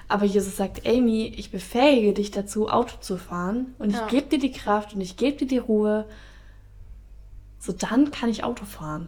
Aber 0.07 0.25
Jesus 0.25 0.55
sagt, 0.55 0.85
Amy, 0.85 1.33
ich 1.35 1.49
befähige 1.49 2.13
dich 2.13 2.29
dazu, 2.29 2.69
Auto 2.69 2.97
zu 2.99 3.17
fahren. 3.17 3.73
Und 3.79 3.91
ja. 3.91 4.05
ich 4.05 4.11
gebe 4.11 4.27
dir 4.27 4.39
die 4.39 4.51
Kraft 4.51 4.93
und 4.93 5.01
ich 5.01 5.17
gebe 5.17 5.37
dir 5.37 5.47
die 5.47 5.57
Ruhe. 5.57 6.05
So, 7.59 7.73
dann 7.73 8.11
kann 8.11 8.29
ich 8.29 8.43
Auto 8.43 8.65
fahren. 8.65 9.07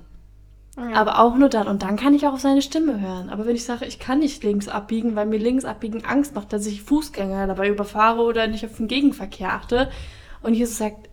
Ja. 0.78 0.94
Aber 0.94 1.20
auch 1.20 1.36
nur 1.36 1.50
dann. 1.50 1.68
Und 1.68 1.82
dann 1.82 1.98
kann 1.98 2.14
ich 2.14 2.28
auch 2.28 2.34
auf 2.34 2.40
seine 2.40 2.62
Stimme 2.62 3.02
hören. 3.02 3.30
Aber 3.30 3.48
wenn 3.48 3.56
ich 3.56 3.66
sage, 3.66 3.86
ich 3.86 3.98
kann 3.98 4.20
nicht 4.20 4.44
links 4.44 4.68
abbiegen, 4.68 5.16
weil 5.16 5.26
mir 5.26 5.40
links 5.40 5.66
abbiegen 5.66 6.06
Angst 6.06 6.36
macht, 6.36 6.54
dass 6.54 6.68
ich 6.68 6.84
Fußgänger 6.84 7.48
dabei 7.48 7.68
überfahre 7.68 8.22
oder 8.22 8.46
nicht 8.46 8.64
auf 8.64 8.78
den 8.78 8.88
Gegenverkehr 8.88 9.54
achte. 9.54 9.90
Und 10.44 10.54
Jesus 10.54 10.78
sagt, 10.78 11.10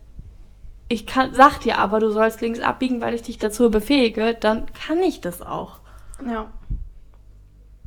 ich 0.87 1.07
kann, 1.07 1.33
sag 1.33 1.59
dir 1.61 1.79
aber, 1.79 1.99
du 1.99 2.11
sollst 2.11 2.41
links 2.41 2.59
abbiegen, 2.59 3.01
weil 3.01 3.15
ich 3.15 3.23
dich 3.23 3.39
dazu 3.39 3.71
befähige, 3.71 4.35
dann 4.35 4.67
kann 4.73 4.99
ich 4.99 5.19
das 5.19 5.41
auch. 5.41 5.79
Ja. 6.23 6.51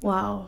Wow. 0.00 0.46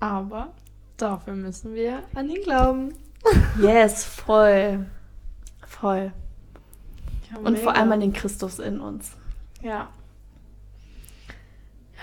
Aber 0.00 0.48
dafür 0.96 1.34
müssen 1.34 1.74
wir 1.74 2.02
an 2.14 2.28
ihn 2.28 2.42
glauben. 2.42 2.94
Yes, 3.60 4.04
voll. 4.04 4.84
Voll. 5.64 6.10
Ja, 7.30 7.38
Und 7.38 7.56
vor 7.56 7.76
allem 7.76 7.92
an 7.92 8.00
den 8.00 8.12
Christus 8.12 8.58
in 8.58 8.80
uns. 8.80 9.12
Ja. 9.62 9.90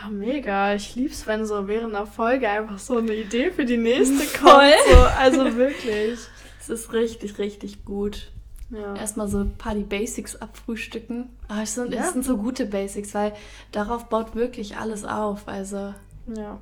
Ja, 0.01 0.09
mega. 0.09 0.73
Ich 0.75 0.95
lieb's, 0.95 1.27
wenn 1.27 1.45
so 1.45 1.67
während 1.67 1.93
der 1.93 2.05
Folge 2.05 2.47
einfach 2.49 2.79
so 2.79 2.97
eine 2.97 3.13
Idee 3.13 3.51
für 3.51 3.65
die 3.65 3.77
nächste 3.77 4.15
Voll. 4.23 4.49
kommt. 4.51 4.73
So, 4.91 4.97
also 5.19 5.57
wirklich. 5.57 6.19
Es 6.59 6.69
ist 6.69 6.93
richtig, 6.93 7.37
richtig 7.37 7.83
gut. 7.85 8.31
Ja. 8.69 8.95
Erstmal 8.95 9.27
so 9.27 9.39
ein 9.39 9.55
paar 9.57 9.73
die 9.73 9.83
Basics 9.83 10.35
abfrühstücken. 10.35 11.29
Aber 11.47 11.63
es 11.63 11.73
sind, 11.73 11.93
Ja. 11.93 12.01
es 12.01 12.13
sind 12.13 12.23
so 12.23 12.37
gute 12.37 12.65
Basics, 12.67 13.13
weil 13.15 13.33
darauf 13.71 14.09
baut 14.09 14.35
wirklich 14.35 14.77
alles 14.77 15.05
auf. 15.05 15.47
Also, 15.47 15.93
ja. 16.35 16.59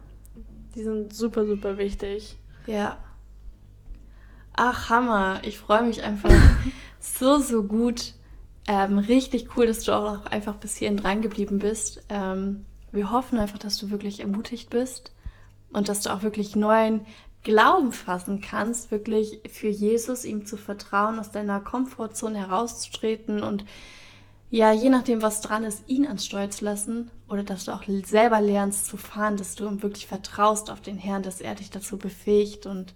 Die 0.76 0.84
sind 0.84 1.14
super, 1.14 1.46
super 1.46 1.78
wichtig. 1.78 2.38
ja. 2.66 2.98
Ach, 4.60 4.90
Hammer. 4.90 5.42
Ich 5.44 5.60
freue 5.60 5.84
mich 5.84 6.02
einfach 6.04 6.32
so, 7.00 7.38
so 7.38 7.62
gut. 7.64 8.14
Ähm, 8.68 8.98
richtig 8.98 9.56
cool, 9.56 9.68
dass 9.68 9.84
du 9.84 9.92
auch 9.92 10.26
einfach 10.26 10.56
bis 10.56 10.76
hierhin 10.76 10.98
dran 10.98 11.22
geblieben 11.22 11.60
bist. 11.60 12.04
Ähm, 12.10 12.66
wir 12.92 13.12
hoffen 13.12 13.40
einfach, 13.40 13.58
dass 13.58 13.78
du 13.78 13.90
wirklich 13.90 14.20
ermutigt 14.20 14.70
bist 14.70 15.12
und 15.72 15.90
dass 15.90 16.02
du 16.02 16.14
auch 16.14 16.24
wirklich 16.24 16.56
neuen 16.56 17.06
Glauben 17.44 17.92
fassen 17.92 18.42
kannst, 18.42 18.92
wirklich 18.92 19.40
für 19.50 19.70
Jesus, 19.70 20.26
ihm 20.26 20.46
zu 20.46 20.58
vertrauen, 20.58 21.20
aus 21.20 21.32
deiner 21.32 21.60
Komfortzone 21.60 22.40
herauszutreten 22.40 23.44
und 23.44 23.66
ja, 24.50 24.72
je 24.72 24.90
nachdem, 24.90 25.22
was 25.22 25.42
dran 25.42 25.66
ist, 25.66 25.84
ihn 25.88 26.06
ans 26.08 26.26
Steuer 26.26 26.50
zu 26.50 26.64
lassen 26.64 27.12
oder 27.28 27.44
dass 27.44 27.66
du 27.66 27.74
auch 27.74 27.84
selber 28.06 28.40
lernst 28.40 28.86
zu 28.86 28.96
fahren, 28.96 29.36
dass 29.36 29.56
du 29.56 29.68
ihm 29.68 29.84
wirklich 29.84 30.08
vertraust 30.08 30.70
auf 30.70 30.80
den 30.80 30.98
Herrn, 30.98 31.24
dass 31.24 31.42
er 31.42 31.56
dich 31.56 31.70
dazu 31.70 31.98
befähigt 31.98 32.66
und 32.66 32.94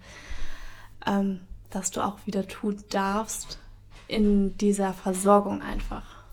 ähm, 1.05 1.41
dass 1.69 1.91
du 1.91 2.01
auch 2.01 2.19
wieder 2.25 2.47
tun 2.47 2.81
darfst 2.89 3.59
in 4.07 4.57
dieser 4.57 4.93
Versorgung 4.93 5.61
einfach. 5.61 6.23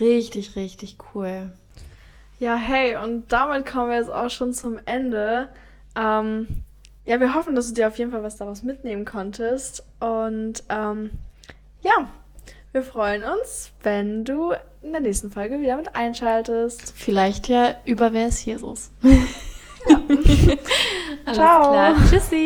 Richtig, 0.00 0.56
richtig 0.56 0.96
cool. 1.14 1.52
Ja, 2.42 2.56
hey, 2.56 2.96
und 2.96 3.30
damit 3.32 3.66
kommen 3.66 3.90
wir 3.90 3.98
jetzt 3.98 4.10
auch 4.10 4.28
schon 4.28 4.52
zum 4.52 4.80
Ende. 4.84 5.48
Ähm, 5.94 6.48
ja, 7.04 7.20
wir 7.20 7.36
hoffen, 7.36 7.54
dass 7.54 7.68
du 7.68 7.74
dir 7.74 7.86
auf 7.86 7.96
jeden 7.98 8.10
Fall 8.10 8.24
was 8.24 8.36
daraus 8.36 8.64
mitnehmen 8.64 9.04
konntest. 9.04 9.84
Und 10.00 10.64
ähm, 10.68 11.12
ja, 11.82 12.08
wir 12.72 12.82
freuen 12.82 13.22
uns, 13.22 13.70
wenn 13.84 14.24
du 14.24 14.54
in 14.82 14.90
der 14.90 15.02
nächsten 15.02 15.30
Folge 15.30 15.60
wieder 15.60 15.76
mit 15.76 15.94
einschaltest. 15.94 16.92
Vielleicht 16.96 17.46
ja 17.46 17.76
über 17.84 18.12
wer 18.12 18.26
ist 18.26 18.44
Jesus. 18.44 18.90
Alles 21.24 21.36
Ciao. 21.36 21.70
klar. 21.70 21.94
Tschüssi. 22.10 22.44